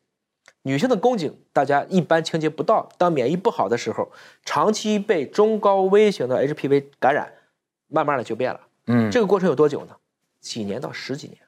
[0.62, 4.12] 女性的宫颈大家一般清洁不到，当免疫不好的时候，
[4.44, 7.32] 长期被中高危型的 HPV 感染，
[7.88, 8.60] 慢慢的就变了。
[8.86, 9.96] 嗯，这个过程有多久呢？
[10.40, 11.38] 几年到十几年。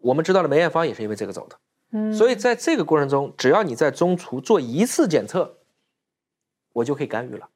[0.00, 1.56] 我们知道了梅艳芳也是因为这个走的，
[1.90, 5.56] 嗯所以在这个过程中，只要你在中途做一次检测，
[6.74, 7.48] 我就可以干预了。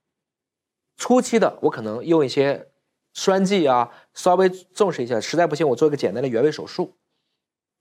[1.03, 2.69] 初期的我可能用一些
[3.13, 6.93] 栓剂啊，稍微重视一下，实在不行我做一个简单的原位手术，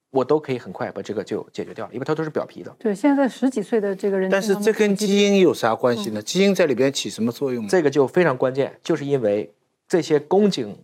[0.09, 2.76] 我都可以很快把这个就解决掉，因为它都是表皮的。
[2.80, 6.19] 对，现在十几岁的这个人，但是这跟基因有啥关系呢？
[6.19, 7.67] 基因在里边起什么作用？
[7.67, 9.53] 这个就非常关键，就是因为
[9.88, 10.84] 这些宫颈，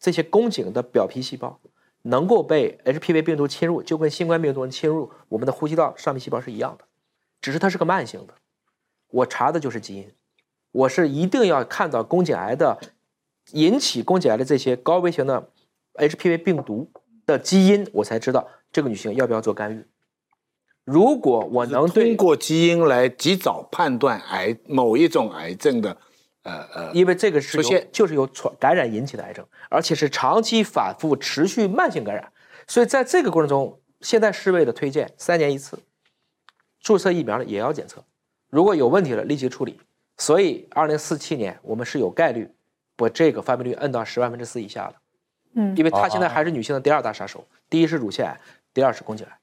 [0.00, 1.60] 这些宫颈的表皮细胞
[2.02, 6.84] 能够被 HPV 病毒侵入，就跟新冠病毒侵入我们的呼吸道上皮细胞是一样的，
[7.40, 8.34] 只是它是个慢性的。
[9.10, 10.10] 我查的就是基因，
[10.72, 12.78] 我是一定要看到宫颈癌的
[13.52, 15.50] 引起宫颈癌的这些高危型的
[15.94, 16.90] HPV 病毒
[17.26, 19.86] 的基因，我才知道这个女性要不要做干预。
[20.84, 25.96] 如果我能通过基因来及早判断癌某一种癌症的，
[26.42, 32.32] 呃呃，因为这个是由就是由传感染引起的癌症，而且是长期反复、持续慢性感染，
[32.66, 35.78] 所以在这个过程中，现在世卫的推荐三年一次，
[36.80, 38.04] 注射疫苗的也要检测，
[38.48, 39.80] 如果有问题了立即处理。
[40.18, 42.50] 所以二零四七年我们是有概率
[42.96, 44.94] 把这个发病率摁到十万分之四以下的，
[45.54, 48.40] 嗯因为它现在还是女性的第二大杀手，第一是乳腺癌，
[48.74, 49.38] 第二是宫颈癌，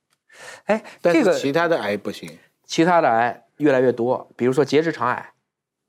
[0.66, 2.38] 哎，但这个是其他的癌不行。
[2.66, 5.32] 其他的癌越来越多，比如说结直肠癌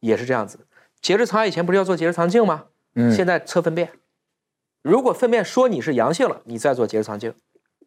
[0.00, 0.60] 也是这样子。
[1.00, 2.66] 结直肠癌以前不是要做结直肠镜吗？
[2.94, 3.90] 嗯现在测粪便，
[4.82, 7.34] 如果粪便说你是阳性了，你再做结直肠镜，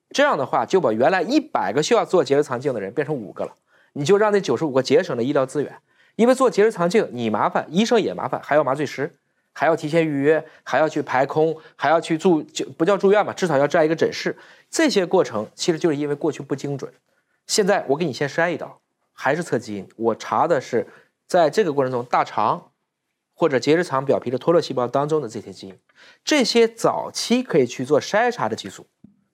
[0.10, 3.54] 这样的话就把原来一百个需要做结直肠镜的人变成五个了，
[3.94, 5.78] 你就让那九十五个节省了医疗资源。
[6.20, 9.16] 因为做结直肠镜你麻烦，医生也麻烦，还要麻醉师，
[9.54, 14.38] 还要提前预约，还要去排空，还要去住就不叫住院吧，至少要占一个诊室。
[14.70, 16.92] 这些过程其实就是因为过去不精准。
[17.48, 18.82] 现在我给你先筛一刀，
[19.14, 20.86] 还是测基因，我查的是
[21.26, 22.72] 在这个过程中大肠
[23.34, 25.80] 或者结直肠表皮的脱落细胞当中的这些基因，
[26.26, 28.86] 这些早期可以去做筛查的技术，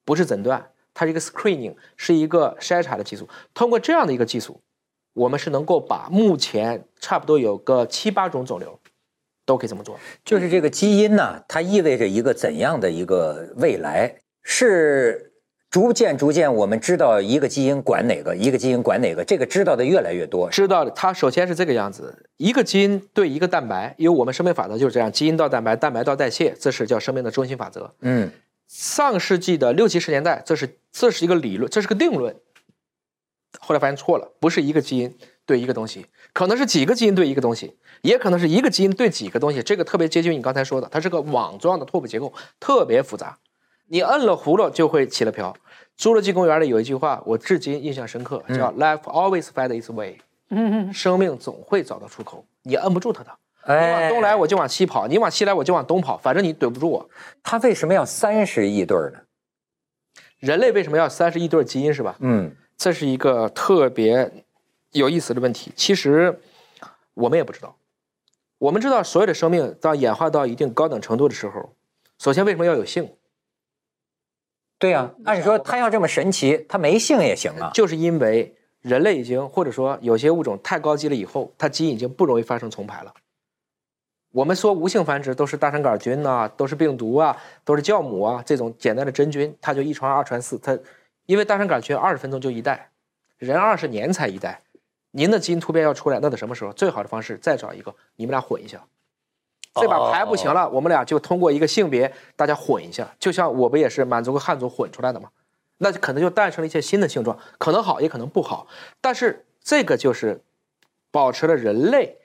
[0.03, 3.27] 不是诊断，它是一个 screening，是一个筛查的技术。
[3.55, 4.61] 通过这样的一个技术，
[5.15, 8.79] 我们是能够把目前差不多有个七八种肿瘤
[9.45, 9.97] 都可以这么做。
[10.23, 14.21] 就是这个基因呢，它意味着一个怎样的一个未来？
[14.43, 15.31] 是
[15.71, 20.49] 逐渐逐渐，我们知道一个基因管哪个，一个基因管哪个，这个知道的越来越多。
[20.49, 27.93] 知道的，它首先是这个样子：一个基因对一个蛋白，因为我们生命法则就是这样，基因到蛋白，蛋白到代谢，这是叫生命的中心法则。
[28.01, 28.29] 嗯，
[28.67, 32.35] 上世纪的六七十年代，这是这是一个理论，这是个定论。
[33.59, 39.61] 后来发现错了，不是一个基因对一个东西，可能是几个基因对一个东西，也可能是一个基因对几个东西。
[39.63, 43.37] 这个特别接近于你刚才说的，它是个网状的拓扑结构，特别复杂。
[43.87, 45.55] 你摁了葫芦就会起了瓢。
[45.97, 50.17] 侏罗纪公园里有一句话，我至今印象深刻，叫 “Life always finds its way”，
[50.49, 53.31] 嗯嗯生命总会找到出口，你摁不住它的。
[53.67, 57.09] 你哎往东来我就往西跑，你往西来我就往东跑，反正你怼不住我。
[57.41, 59.19] 它为什么要三十亿对儿呢？
[60.39, 62.15] 人类为什么要三十亿对基因是吧？
[62.19, 64.45] 嗯，这是一个特别
[64.91, 65.71] 有意思的问题。
[65.75, 66.39] 其实
[67.13, 67.75] 我们也不知道。
[68.57, 71.73] 我们知道，所有的生命到演化到一定高等程度的时候，
[72.17, 73.09] 首先为什么要有性？
[74.77, 77.71] 对呀、按说它要这么神奇，它没性也行啊。
[77.73, 83.13] 就是因为人类已经或者说有些物种太高级了以后，它基因已经不容易发生重排了。
[84.31, 90.57] 我们说无性繁殖都是大肠杆菌呐、都是病毒啊，都是酵母啊这种简单的真菌，它就一传二传四。
[90.57, 90.77] 它
[91.25, 92.89] 因为大肠杆菌二十分钟就一代，
[93.37, 94.61] 人二十年才一代。
[95.11, 96.73] 您的基因突变要出来，那得什么时候？
[96.73, 98.83] 最好的方式再找一个，你们俩混一下。
[99.73, 103.13] 这把牌不行了，我们俩就通过一个性别，大家混一下。
[103.19, 105.29] 就像我不也是满族和汉族混出来的吗？
[105.79, 108.67] 那可能就诞生了一些新的性状，可能好也可能不好。
[109.01, 110.41] 但是这个就是
[111.11, 112.17] 保持了人类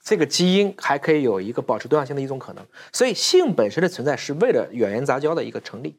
[0.00, 2.64] 这个基因还可以有一个保持多样性的一种可能。
[2.92, 5.96] 所以性本身的存在是为了远缘杂交的一个成立，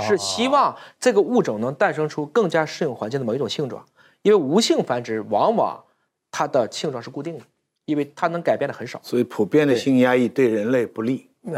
[0.00, 3.84] 是希望这个物种能诞生出更加适应环境的某一种性状。
[4.22, 5.82] 因为无性繁殖往往
[6.30, 7.44] 它的性状是固定的，
[7.86, 9.00] 因为它能改变的很少。
[9.02, 11.52] 所以普遍的性压抑对人类不利，我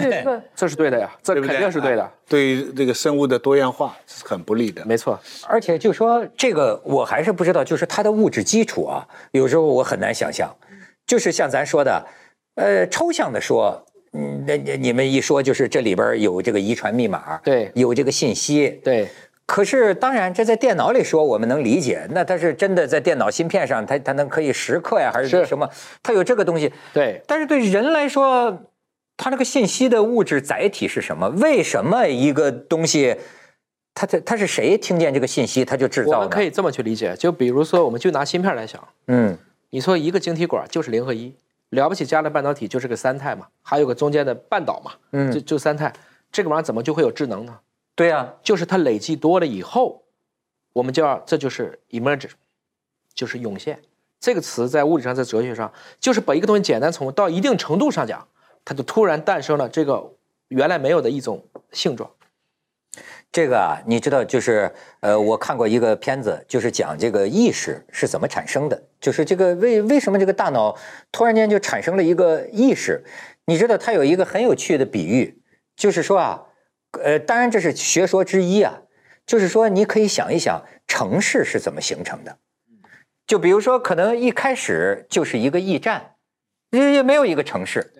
[0.00, 1.34] 有一个这是对的呀，这？
[1.34, 4.84] 肯定是对的，对于这个生物的多样化是很不利的。
[4.86, 5.18] 没错。
[5.46, 10.48] 而且就说这个，我还是不知道，就是它的物质基础啊，有时候我很难想象。
[11.06, 12.06] 就是像咱说的，
[12.54, 13.84] 呃，抽象的说，
[14.14, 19.08] 嗯，那那你们一说，就是这里边有这个遗传密码，对有这个信息，对，
[19.44, 25.68] 可是，当然，这在电脑里说我们能理解，那它是真的在电脑芯片上，它它能可以时刻呀，还是是什么？
[26.02, 26.72] 它有这个东西。
[26.92, 28.70] 对，但是对人来说，
[29.16, 31.28] 它这个信息的物质载体是什么？
[31.30, 33.16] 为什么一个东西，
[33.94, 36.16] 它它它是谁听见这个信息，它就制造的？
[36.18, 39.36] 我们可以这么去理解，就比如说，我们就拿芯片来想，嗯，
[39.70, 41.34] 你说一个晶体管就是零和一，
[41.74, 45.92] 了不起加了半导体就是个三态嘛，还有个中间的半导嘛，嗯就就三态，
[46.32, 47.58] 这个玩意儿怎么就会有智能呢？
[47.94, 50.02] 对呀、就是它累积多了以后，
[50.72, 52.30] 我们叫这就是 emerge，
[53.14, 53.80] 就是涌现。
[54.18, 55.70] 这个词在物理上，在哲学上，
[56.00, 58.26] 就是把一个东西简单从到一定程度上讲，
[58.64, 60.14] 它就突然诞生了这个
[60.48, 62.10] 原来没有的一种性状。
[63.30, 70.74] 这个啊，你知道，就是呃，我看过一个片子，就是讲这个意识是怎么产生的，就是这个为为什么这个大脑
[71.12, 73.04] 突然间就产生了一个意识？
[73.44, 75.42] 你知道，它有一个很有趣的比喻，
[75.76, 76.42] 就是说啊，
[77.02, 78.80] 呃，当然这是学说之一啊，
[79.26, 82.38] 就是说你可以想一想，城市是怎么形成的？
[83.26, 86.14] 就比如说，可能一开始就是一个驿站，
[86.70, 87.92] 也也没有一个城市。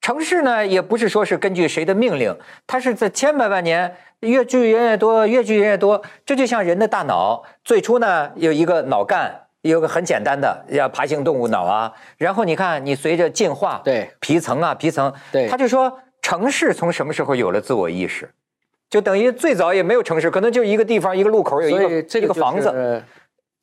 [0.00, 2.38] 城市呢，也不是说是根据谁的命令，
[2.68, 6.04] 它是在千百万年越聚人越多，越聚人越多。
[6.24, 11.92] 这就像人的大脑，最初呢有一个脑干，有个很简单的要爬行动物脑啊。
[12.16, 18.32] 然后你看，你随着进化，对皮层啊皮层，对，他就说城市从什么时候有了自我意识？
[18.90, 23.02] 就等于最早也没有城市，可能就一个地方一个路口有一个一个房子。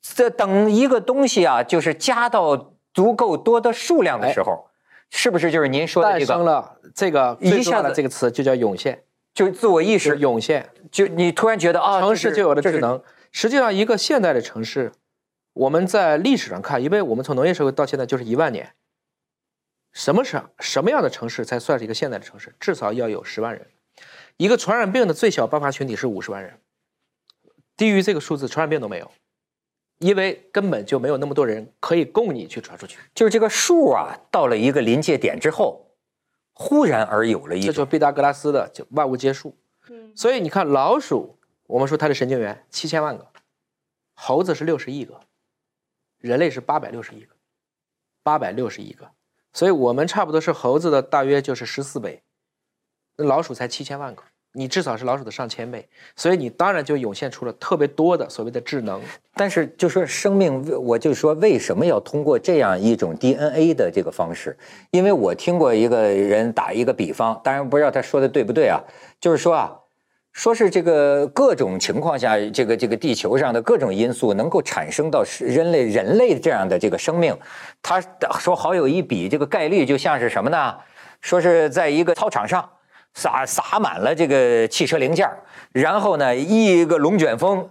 [0.02, 4.66] 这等一个东西啊，就是加到足够多的数量的时候，
[5.10, 6.26] 是不是就是您说的这个？
[6.26, 9.00] 诞生了这个一下子这个词就叫涌现，
[9.32, 10.68] 就是自我意识涌现。
[10.90, 13.00] 就你突然觉得啊，城市就有了智能。
[13.30, 14.92] 实际上，一个现代的城市，
[15.52, 18.74] 我们在历史上看，因为我们从农业社会到现在就是一万年，
[19.92, 22.54] 什么是什么样的城市才算是一个现代的城市？
[22.58, 23.66] 至少要有十万人。
[24.38, 26.58] 一个传染病的最小爆发群体是五十万人，
[27.76, 29.10] 低于这个数字，传染病都没有。
[29.98, 35.92] 因为根本就没有那么多人可以供你去传出去，就是这个数啊，到了一个临界点之后，
[36.54, 39.56] 忽然而有了一，这就毕达哥拉斯的就万物皆数。
[39.88, 41.38] 嗯，所以你看老鼠，
[41.68, 43.28] 我们说它的神经元七千万个，
[44.14, 45.20] 猴子是六十亿个，
[46.22, 47.34] 人类是八百六十亿个，
[48.22, 49.06] 八百六十亿个，
[49.52, 52.22] 所以我们差不多是猴子的大约就是十四倍，
[53.18, 54.22] 那老鼠才七千万个。
[54.54, 59.00] 你至少是老鼠的上千倍，所以你当然就涌现出了特别多的所谓的智能。
[59.32, 64.54] 但是就说生命，我就说为什么要通过这样一种 DNA 的这个方式？
[64.90, 68.78] 因为我听过一个人打一个比方，当然不知道他说的对不对啊，
[69.18, 69.80] 就是说啊，
[70.32, 77.36] 说是这个各种情况下，这个这个地球上的各种因素能够产生到人类人类这样的这个生命，
[77.80, 78.00] 他
[78.38, 80.76] 说好有一比这个概率，就像是什么呢？
[81.20, 82.68] 说是在一个操场上。
[83.14, 85.28] 撒撒满了这个汽车零件
[85.70, 87.68] 然后呢，一个龙卷风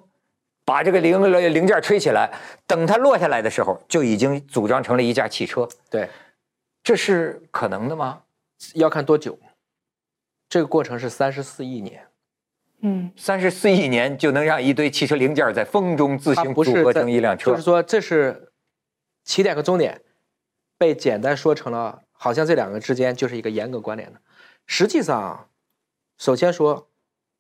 [0.63, 1.19] 把这个零
[1.51, 2.31] 零件吹起来，
[2.67, 5.67] 等它落下来的时候，就已经组装成了一架汽车。
[5.89, 6.07] 对，
[6.83, 8.21] 这是可能的吗？
[8.75, 9.35] 要看多久。
[10.47, 12.05] 这个过程是三十四亿年。
[12.81, 17.51] 嗯，三十四亿年就能让一堆汽车零件在风中自行组合成一辆车。
[17.51, 18.51] 就是说，这是
[19.23, 20.01] 起点和终点
[20.77, 24.19] 被简单说成了，好像这两个之间就是一个严格关联的。
[24.65, 25.47] 实际上，
[26.17, 26.87] 首先说，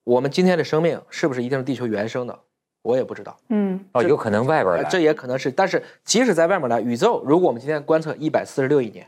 [0.03, 2.39] 我们今天的生命是不是一定是地球原生的？
[2.83, 3.37] 我也不知道。
[3.49, 5.51] 嗯，哦，有可能外边来，这也可能是。
[5.51, 9.07] 但是，即使在外面来，宇宙，如果我们今天观测一百四十六亿年，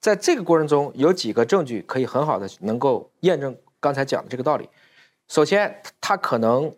[0.00, 4.68] 在这个过程中，有几个证据可以很好的能够验证刚才讲的这个道理。
[5.28, 6.76] 首先，它可能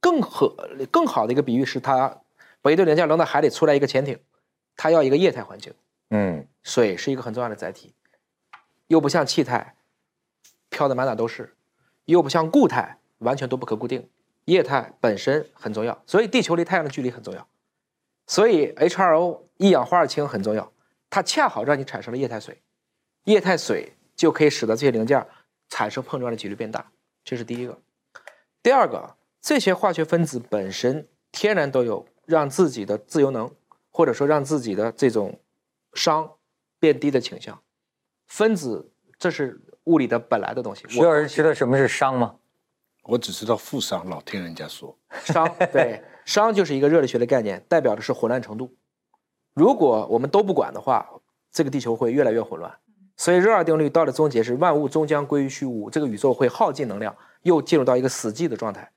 [0.00, 0.54] 更合
[0.90, 2.22] 更好的一个比喻是，它
[2.62, 4.18] 把一堆零件扔到海里，出来一个潜艇，
[4.76, 5.72] 它要一个液态环境。
[6.10, 7.94] 嗯，水是一个很重要的载体。
[8.86, 9.74] 又不像气态，
[10.68, 11.44] 飘的满哪都是；
[12.04, 14.08] 又不像固态，完全都不可固定。
[14.44, 17.48] 液态本身很重要，所以地球离太阳的距离很重要。
[18.28, 20.72] 所以 H2O 一氧化二氢很重要，
[21.10, 22.62] 它恰好让你产生了液态水。
[23.24, 25.26] 液态水就可以使得这些零件
[25.68, 26.90] 产生碰撞的几率变大，
[27.24, 27.78] 这是第一个。
[28.62, 33.50] 第二个，这些化学分子本身天然都有让自己的自由能，
[33.90, 35.38] 或者说让自己的这种
[35.92, 36.32] 熵
[36.78, 37.62] 变低的倾向。
[38.26, 40.84] 分子，这是物理的本来的东西。
[40.88, 42.36] 徐老师知道什么是熵吗？
[43.04, 44.98] 我只知道负熵，老听人家说。
[45.26, 48.74] 熵，对，熵就是一个热力学的概念，代表的是混乱程度。
[49.54, 51.08] 如果我们都不管的话，
[51.52, 52.76] 这个地球会越来越混乱。
[53.16, 58.90] 所以热二定律到了终结是万物终将归于虚无，这个宇宙会耗尽能量，又进入到一个死寂的状态。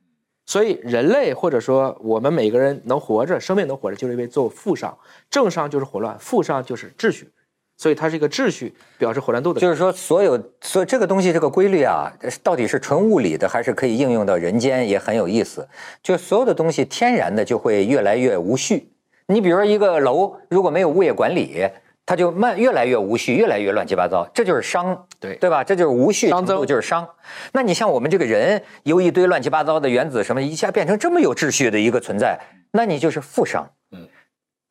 [0.46, 4.94] 所以人类或者说我们每个人能活着，生命能活着，就是因为做负熵。
[5.30, 7.30] 正熵就是混乱，负熵就是秩序。
[7.78, 9.62] 所以它是一个秩序，表示混乱度的。
[9.62, 12.12] 就是说，所有所以这个东西这个规律啊，
[12.44, 15.66] 到底是纯物理的，还是可以应用到人间，也很有意思。
[16.04, 18.92] 就所有的东西天然的就会越来越无序。
[19.28, 21.70] 你比如说一个楼，如果没有物业管理，
[22.10, 25.64] 它就慢越来越无序，越来越乱七八糟，这就是熵，对对吧？
[25.64, 27.08] 这就是无序程度就是熵。
[27.54, 32.40] 那你像我们这个人，由一堆乱七八糟的原子什么，一下变成这么有秩序的一个存在，
[32.72, 33.68] 那你就是负熵。
[33.92, 34.08] 嗯。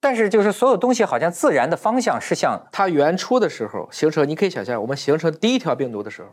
[0.01, 4.28] 但是，就是所有东西好像自然的方向是向它原初的时候形成。
[4.28, 6.30] 你可以想象，我们形成第一条病毒的时候，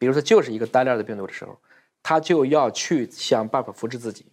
[0.00, 1.56] 比如说就是一个单链的病毒的时候，
[2.02, 4.26] 它就要去想办法复制自己。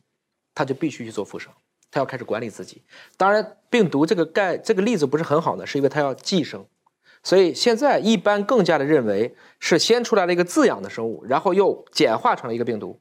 [0.56, 1.54] 它就必须去做复生，
[1.92, 2.84] 它要开始管理自己。
[3.18, 6.66] 当然，病毒这个概这个例子不是很好呢，是因为它要寄生。
[7.24, 13.00] 所以现在一般更加的认为是先出来了一个自养的生物，然后又简化成了一个病毒，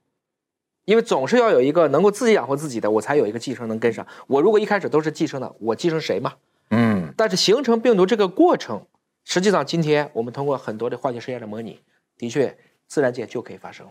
[0.85, 4.05] 因为总是要有一个能够自己养活自己的，我才有一个寄生能跟上。
[4.27, 6.35] 我如果一开始都是寄生的，我寄生谁嘛？
[6.71, 8.87] 嗯，但是形成病毒这个过程，
[9.25, 11.81] 实际上今天我们通过很多的化学实验的模拟，
[12.17, 12.57] 的确
[12.89, 13.87] 自然界就可以发生，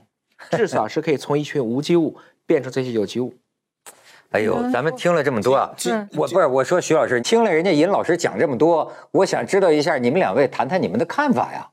[0.51, 3.33] 至少是可以从一群无机物变成这些有机物。
[4.35, 11.65] 哎呦，咱们听了这么多啊，嗯我不是我说徐老师听了人家尹老师讲这么多，我想知道一下你们两位谈谈你们的看法呀。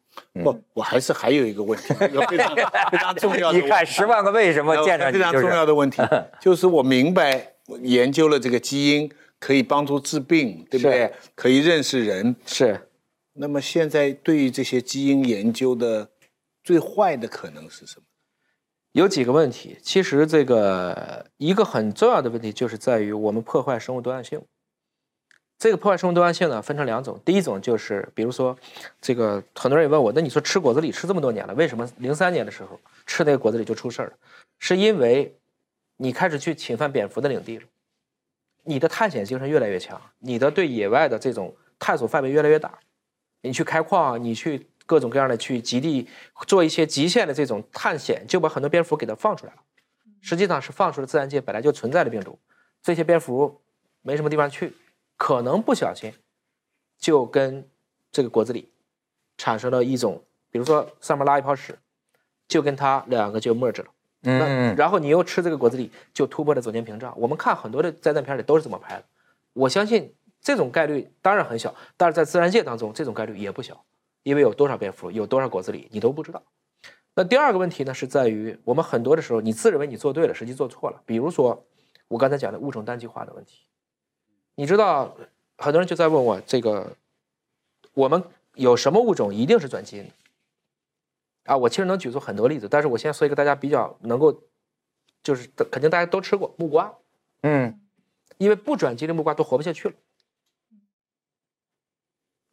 [0.44, 2.54] 不，我还是还有一个问题，一个非常
[2.90, 3.62] 非常重要的问题。
[3.62, 6.00] 你看《十万个为什么》见着你非常重要的问题，
[6.40, 9.10] 就是我明白研究了这个基因
[9.40, 11.12] 可以帮助治病，对不对？
[11.34, 12.36] 可以认识人。
[12.46, 12.88] 是，
[13.34, 16.08] 那么现在对于这些基因研究的
[16.62, 18.04] 最坏的可能是什么？
[18.92, 24.40] 有几个问题，其实这个一个很重要的问题就是在于我们破坏生物多样性。
[25.58, 27.18] 这个破坏生物多样性呢，分成两种。
[27.24, 28.56] 第一种就是，比如说，
[29.00, 34.12] 这个很多人也问我，那你说吃果子狸吃这么多年了，为什么零三年的时候吃那个果子狸就出事儿了？
[34.58, 35.34] 是因为
[35.96, 37.64] 你开始去侵犯蝙蝠的领地了，
[38.64, 42.80] 你的探险精神越来越强，你的对野外的这种探索范围越来越大，
[43.42, 46.08] 你去开矿，你去各种各样的去极地
[46.46, 49.58] 做一些极限的这种探险，就把很多蝙蝠给它放出来了。
[50.20, 52.38] 实际上是放出了自然界本来就存在的病毒，
[52.82, 53.60] 这些蝙蝠
[54.02, 54.74] 没什么地方去，
[55.16, 56.12] 可能不小心
[56.98, 57.68] 就跟
[58.12, 58.66] 这个果子狸
[59.36, 61.76] 产生了一种，比如说上面拉一泡屎，
[62.46, 63.88] 就跟它两个就 merge 了。
[64.24, 67.12] 那嗯，然后你又吃这个果子狸，就突破了走间屏障。
[67.18, 69.04] 我们看很多的灾难片里都是这么拍的。
[69.52, 73.84] 我相信这种概率当然很小，但是在自然界当中，这种概率也不小，
[74.22, 76.42] 因为有多少蝙蝠，有多少果子狸，你都不知道。
[77.14, 81.02] 那第二个问题呢，是在于我们很多的时候，你自认为你做对了，实际做错了。
[81.04, 81.66] 比如说
[82.08, 83.66] 我刚才讲的物种单极化的问题，
[84.54, 85.14] 你知道，
[85.58, 86.96] 很多人就在问我这个，
[87.94, 88.22] 我们
[88.54, 90.10] 有什么物种一定是转基因的？
[91.44, 94.42] 啊，我其实能举出很多例子，但是我先说一个大家比较能够，
[95.22, 96.94] 就是肯定大家都吃过木瓜，
[97.42, 97.80] 嗯，
[98.38, 99.94] 因为不转基因的木瓜都活不下去了。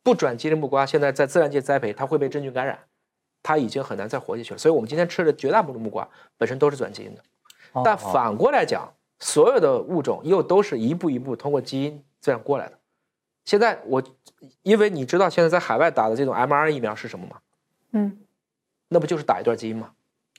[0.04, 2.80] 不转基因的木瓜现在在自然界栽培，它会被真菌感染，
[3.44, 4.58] 它已经很难再活下去了。
[4.58, 7.22] 所以我们今天吃的绝大部分木瓜本身都是转基因的。
[7.84, 12.80] 但反过来讲，所有的物种又都是一步一步通过基因这样过来的。
[13.46, 14.04] 现在我，
[14.64, 17.38] 因为你知道现在在海外打的这种 mRNA 疫苗是什么吗？
[17.92, 18.20] 嗯，
[18.88, 19.92] 那不就是打一段基因吗？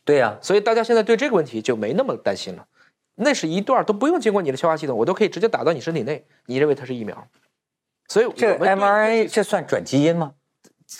[0.04, 2.66] 对呀，所以大家现在对这个问题就没那么担心了。
[3.16, 7.28] 那是一段都不用经过你的消化系统，我都可以直接打到你身体内，你认为它是疫苗？
[8.10, 10.34] 所以这 mRNA 这算转基因吗？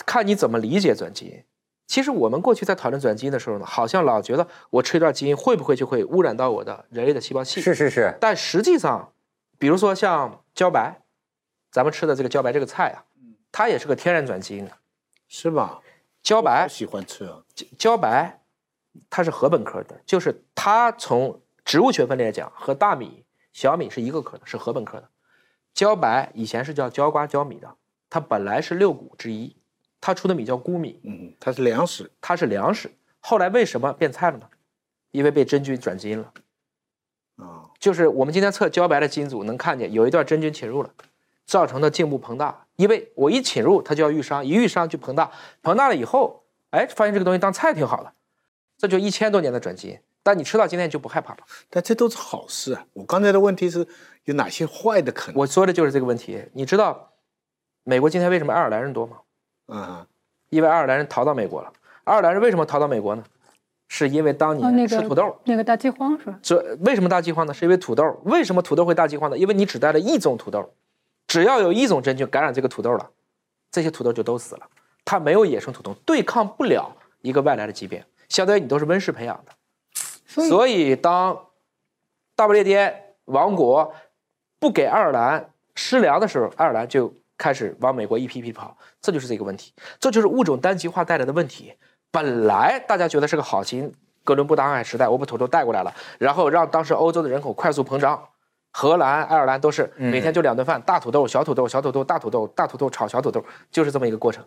[0.06, 1.44] 看你怎么理解转基因。
[1.88, 7.60] 其实我们过去在讨论转基因的时候呢，好像老觉得我吃一段基因会不会就会污染到我的人类的细胞系？
[7.60, 9.12] 是是是，但实际上，
[9.58, 11.02] 比如说像茭白，
[11.72, 13.02] 咱们吃的这个茭白这个菜啊，
[13.50, 14.70] 它也是个天然转基因的。
[15.26, 15.80] 是吧？
[16.22, 17.42] 茭白，我喜欢吃啊。
[17.76, 18.40] 茭白，
[19.10, 25.08] 它是禾本科的，就是它从植物学分类来讲，和大米、小米是一个科的，是禾本科的。
[25.74, 27.74] 茭白以前是叫茭瓜茭米的，
[28.08, 29.56] 它本来是六谷之一，
[30.00, 32.10] 它出的米叫谷米，嗯，它是粮食。
[32.20, 32.90] 它是粮食。
[33.20, 34.46] 后来为什么变菜了呢？
[35.10, 36.32] 因为被真菌转基因了。
[37.36, 40.90] 啊，就是我们今天测茭白的基因组能看见有一段真菌侵入了，
[41.46, 42.66] 造成的茎部膨大。
[42.76, 45.30] 因为我一侵入，它就要愈伤，一愈伤就膨大，
[45.62, 48.12] 膨大了以后，哎，发现这个东西当菜挺好的，
[48.76, 49.98] 这就一千多年的转基因。
[50.22, 51.40] 但你吃到今天就不害怕了。
[51.68, 52.84] 但这都是好事啊。
[52.92, 53.86] 我刚才的问题是
[54.24, 55.40] 有哪些坏的可能？
[55.40, 56.44] 我说的就是这个问题。
[56.52, 57.12] 你知道
[57.84, 59.18] 美国今天为什么爱尔兰人多吗？
[59.66, 60.06] 啊，
[60.48, 61.72] 因为爱尔兰人逃到美国了。
[62.04, 63.24] 爱尔兰人为什么逃到美国呢？
[63.88, 65.36] 是因为当哦，那个年吃土豆。
[65.44, 66.38] 那个大饥荒是吧？
[66.42, 67.52] 这为什么大饥荒呢？
[67.52, 68.04] 是因为土豆。
[68.24, 69.36] 为什么土豆会大饥荒呢？
[69.36, 70.72] 因为你只带了一种土豆，
[71.26, 73.10] 只要有一种真菌感染这个土豆了，
[73.72, 74.68] 这些土豆就都死了。
[75.04, 79.52] 它没有野生土豆，对抗不了一个外来的疾病，相当于你都是温室培养的。
[80.48, 81.46] 所以当
[82.36, 83.92] 大不列颠王国
[84.58, 91.74] 不给爱尔兰施粮的时候，爱尔兰就开始往美国一批批跑，这就是这个问题，这就是物种单极化带来的问题。
[92.10, 93.92] 本来大家觉得是个好心，
[94.24, 98.28] 哥伦布大航海时代，我把土豆带过来了，然后让当时欧洲的人口快速膨胀。
[98.72, 104.44] 荷兰、爱尔兰都是每天就两顿饭，大土豆、小土豆、小土豆、大土豆、大土豆炒小土豆，就是这么一个过程。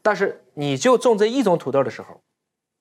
[0.00, 2.22] 但是你就种这一种土豆的时候，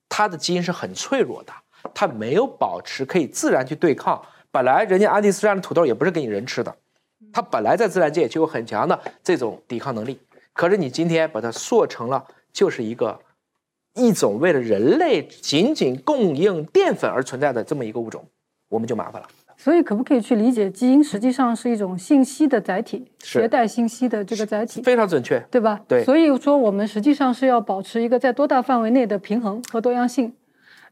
[0.07, 1.51] 它的基因是很脆弱的，
[1.93, 4.21] 它没有保持可以自然去对抗。
[4.51, 6.75] 本来人家安第斯山的土豆也不是给你人吃的，
[7.31, 10.19] 它本来在自然界就有很强的这种抵抗能力。
[10.53, 13.19] 可是你今天把它塑成了就是一个
[13.93, 18.25] 一种为了人类仅仅供应淀粉而存在的这么一个物种，
[18.69, 19.27] 我们就麻烦了。
[19.59, 25.39] 所以可不可以去理解，基因实际上是一种信息的载体，是携带信息的这个载体，非常准确。
[25.49, 25.81] 对吧？
[25.87, 30.33] 对所以说我们实际上是要保持一个在多大范围内的平衡和多样性。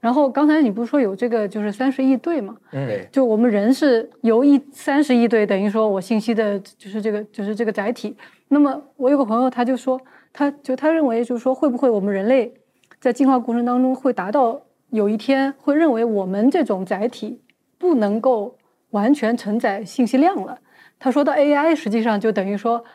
[0.05, 2.55] 然后刚才你不是说有这个就是三十亿对吗？
[2.69, 8.15] 对，就我们人是由一三十亿对，等于说我信息的就是这个就是这个载体。
[8.49, 9.99] 那么我有个朋友他就说，
[10.31, 12.53] 他就他认为就是说会不会我们人类
[12.99, 14.61] 在进化过程当中会达到
[14.91, 17.41] 有一天会认为我们这种载体
[17.79, 18.55] 不能够
[18.91, 20.59] 完全承载信息量了。
[20.99, 22.85] 他说到 AI 实际上就等于说。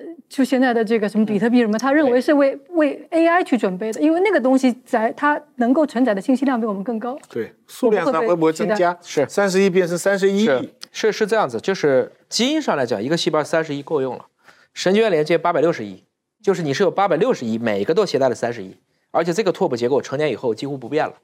[0.00, 7.18] 呃，就现在的这个什么比特币什么，他认为是为为 AI 去准备的，因为那个东西载它能够承载的信息量比我们更高。
[7.28, 8.96] 对，数量上会不会增加？
[9.02, 14.24] 是三十亿变成三十一亿是，是是这样子，就是基因上来讲，一个细胞三十亿够用了，
[14.72, 16.02] 神经元连接八百六十亿，
[16.42, 18.74] 就是你是有八百六十亿，每个都携带了三十亿，
[19.10, 21.14] 而且这个拓扑结构成年以后几乎不变了，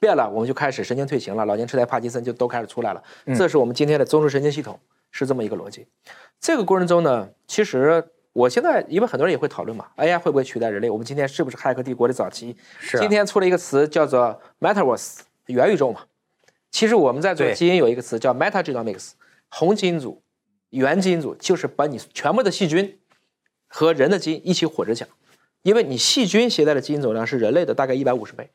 [0.00, 3.02] 变了我们就开始神经退行了，老年痴呆、帕金森就都开始出来了，
[3.36, 4.78] 这是我们今天的中枢神经系统
[5.12, 5.86] 是这么一个逻辑。
[6.40, 8.04] 这个过程中呢，其实
[8.34, 10.90] 我现在因为很多人也会讨论嘛，AI 会不会取代人类？
[10.90, 12.54] 我们今天是不是骇客帝国的早期？
[12.80, 16.02] 是啊今天出了一个词叫做 Metaverse 元宇宙嘛。
[16.72, 19.12] 其实我们在做基因有一个词叫 metagenomics，
[19.48, 20.20] 红基因组、
[20.70, 22.98] 原基因组，就是把你全部的细菌
[23.68, 25.08] 和人的基因一起混着讲，
[25.62, 28.50] 因为你细菌携带的基因总量是人类的大概一百五十倍，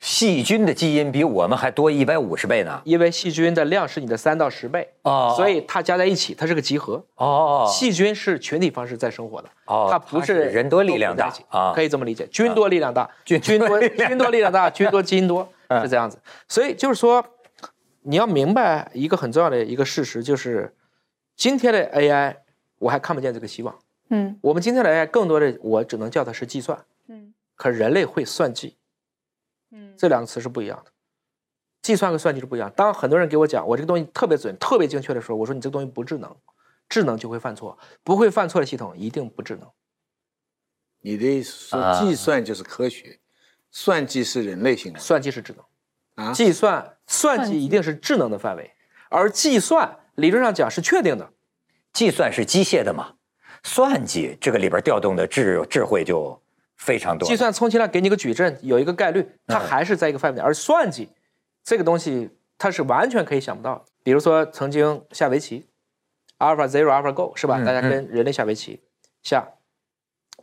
[0.00, 2.80] 细菌的基因比我们还多一百五十倍呢。
[2.84, 5.34] 因为细菌的量是你的三到十倍，哦。
[5.36, 7.04] 所以它加在一起，它是个集合。
[7.16, 11.72] 哦，细菌是群体方式在生活的，哦它不是人多力量大啊。
[11.74, 15.82] 可以这么理解，菌多力量大，菌菌多多力量菌多力量大，菌多基因多 嗯。
[15.82, 16.18] 是这样子。
[16.46, 17.24] 所以就是说，
[18.02, 20.72] 你要明白一个很重要的一个事实，就是
[21.34, 22.36] 今天的 AI
[22.78, 23.76] 我还看不见这个希望。
[24.10, 24.38] 嗯。
[24.42, 27.34] 我们今天的 AI 更多的我只能叫它是计算，嗯。
[27.56, 28.77] 可人类会算计，嗯
[29.98, 30.92] 这两个词是不一样的。
[31.82, 32.70] 计算和算计是不一样。
[32.76, 36.36] 当很多人给我讲我这个东西特别准、特别精确的时候，我说你这个东西不智能，
[36.88, 39.68] 智能就会犯错，不会犯错的系统一定不智能。
[41.00, 43.20] 你的意思说啊计算就是科学，
[43.70, 46.32] 算计是人类行为算计是智能，啊？
[46.32, 48.74] 计算算计一定是智能的范围，
[49.08, 51.32] 而计算理论上讲是确定的。
[51.92, 53.14] 计算是机械的嘛，
[53.62, 56.40] 算计这个里边调动的智智慧就
[56.78, 57.28] 非常多。
[57.28, 60.42] 计算充其量给你个矩阵，有一个概率，它还是在一个范围内。
[60.42, 61.10] 而算计
[61.62, 63.84] 这个东西，它是完全可以想不到的。
[64.02, 65.66] 比如说，曾经下围棋
[66.38, 67.58] ，Alpha Zero、Alpha Go 是吧？
[67.58, 68.80] 嗯大家跟人类下围棋，
[69.22, 69.46] 下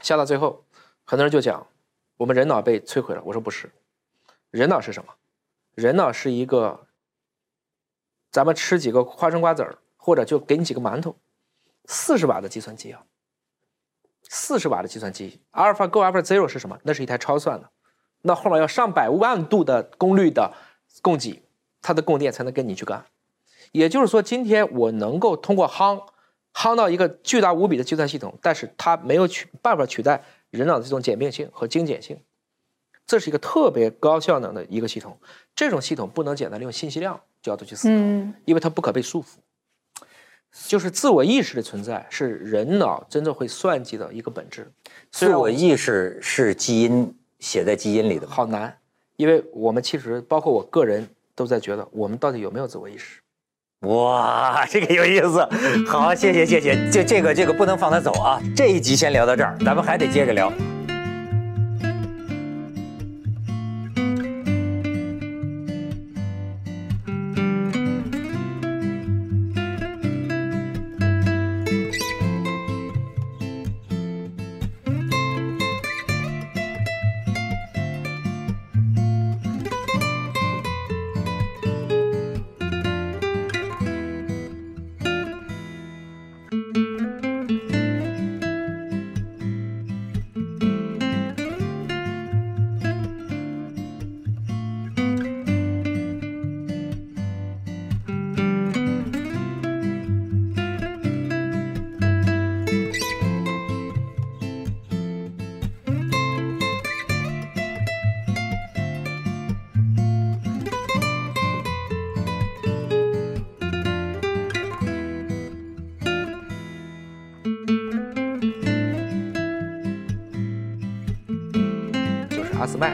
[0.01, 0.65] 下到最后，
[1.03, 1.65] 很多人就讲
[2.17, 3.21] 我们人脑被摧毁了。
[3.25, 3.71] 我说不是，
[4.51, 5.13] 人脑是什么？
[5.73, 6.87] 人脑是一个，
[8.31, 11.17] 咱们吃几个花生瓜子儿，或者就给你几个馒头，
[11.85, 13.03] 四十瓦的计算机啊，
[14.29, 16.77] 四十瓦的计算机，AlphaGo、AlphaZero 是什么？
[16.83, 17.69] 那是一台超算的，
[18.23, 20.53] 那后面要上百万度的功率的
[21.01, 21.43] 供给，
[21.81, 23.05] 它的供电才能跟你去干。
[23.71, 26.07] 也就是说，今天我能够通过夯
[26.53, 32.17] 夯到一个巨大无比的计算系统，但是它没有取办法取代人脑的这种简便性和精简性。
[33.05, 35.19] 这是一个特别高效能的一个系统，
[35.55, 39.35] 这种系统不能简单利用信息量角度去思考，嗯因为它不可被束缚。
[40.67, 44.71] 就是自我意识的存在是人脑真正会算计的一个本质。
[45.11, 48.33] 自我意识是基因写在基因里的吗？
[48.33, 48.77] 好难，
[49.17, 53.19] 因为我们其实包括我个人都在觉得，我们到底有没有自我意识？
[53.81, 55.47] 哇，这个有意思。
[55.85, 58.41] 好，谢谢谢谢，这这个这个不能放他走啊。
[58.55, 60.51] 这一集先聊到这儿，咱们还得接着聊。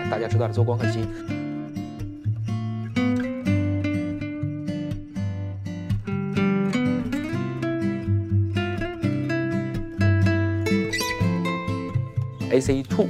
[0.10, 1.00] 大家知道的做光刻机
[12.52, 13.08] ，AC two，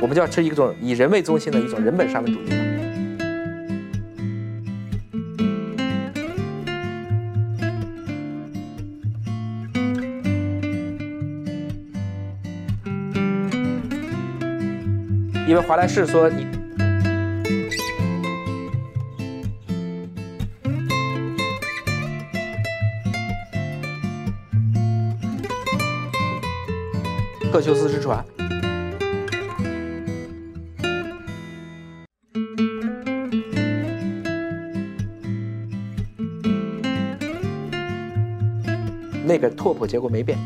[0.00, 2.67] 我们就要吃一种以人为中心的一种人本沙文主义。
[15.62, 16.46] 华莱士说你。
[27.50, 28.24] 赫修斯之船，
[39.26, 40.38] 那个拓扑结果没变。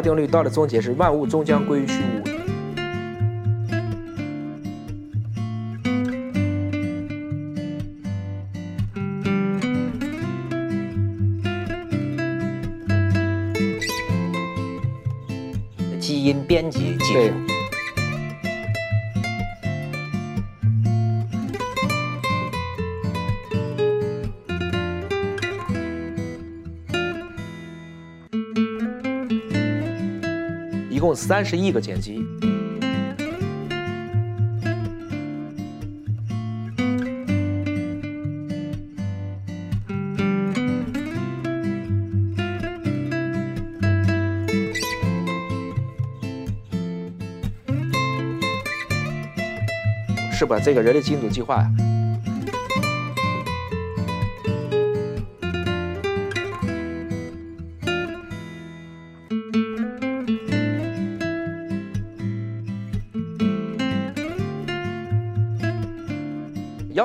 [0.00, 1.94] 定律到了终结是万物终将归于虚
[2.24, 2.30] 无。
[15.98, 17.59] 基因编辑技术。
[31.10, 32.24] 共三十亿个碱基。
[50.32, 51.68] 是把这个人类基因组计划呀，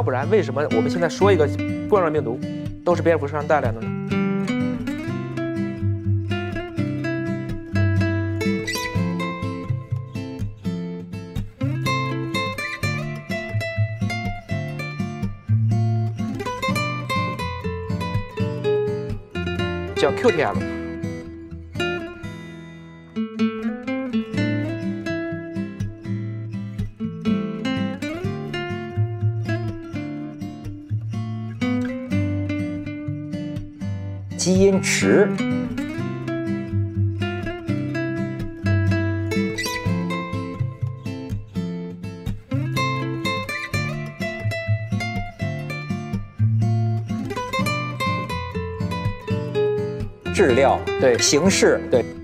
[0.06, 1.48] 不然为什么我们现在说一个
[1.90, 2.40] 冠状病毒
[2.86, 3.92] 都是蝙蝠身上带来的呢？
[19.96, 20.85] 叫 QTL。
[34.98, 35.28] 十，
[50.34, 52.15] 质料对形式对。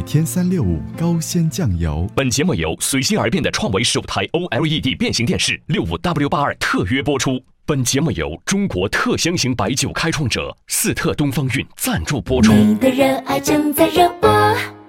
[0.00, 2.08] 海天三六五高鲜酱油。
[2.16, 7.38] 本节目由随心而变的创维首台 OLED 变形电视六五 W 八二特约播出。
[7.66, 12.50] 本节目由中国特香型白酒开创者四特东方韵赞助播出。
[12.50, 14.79] 你的热爱正在热播。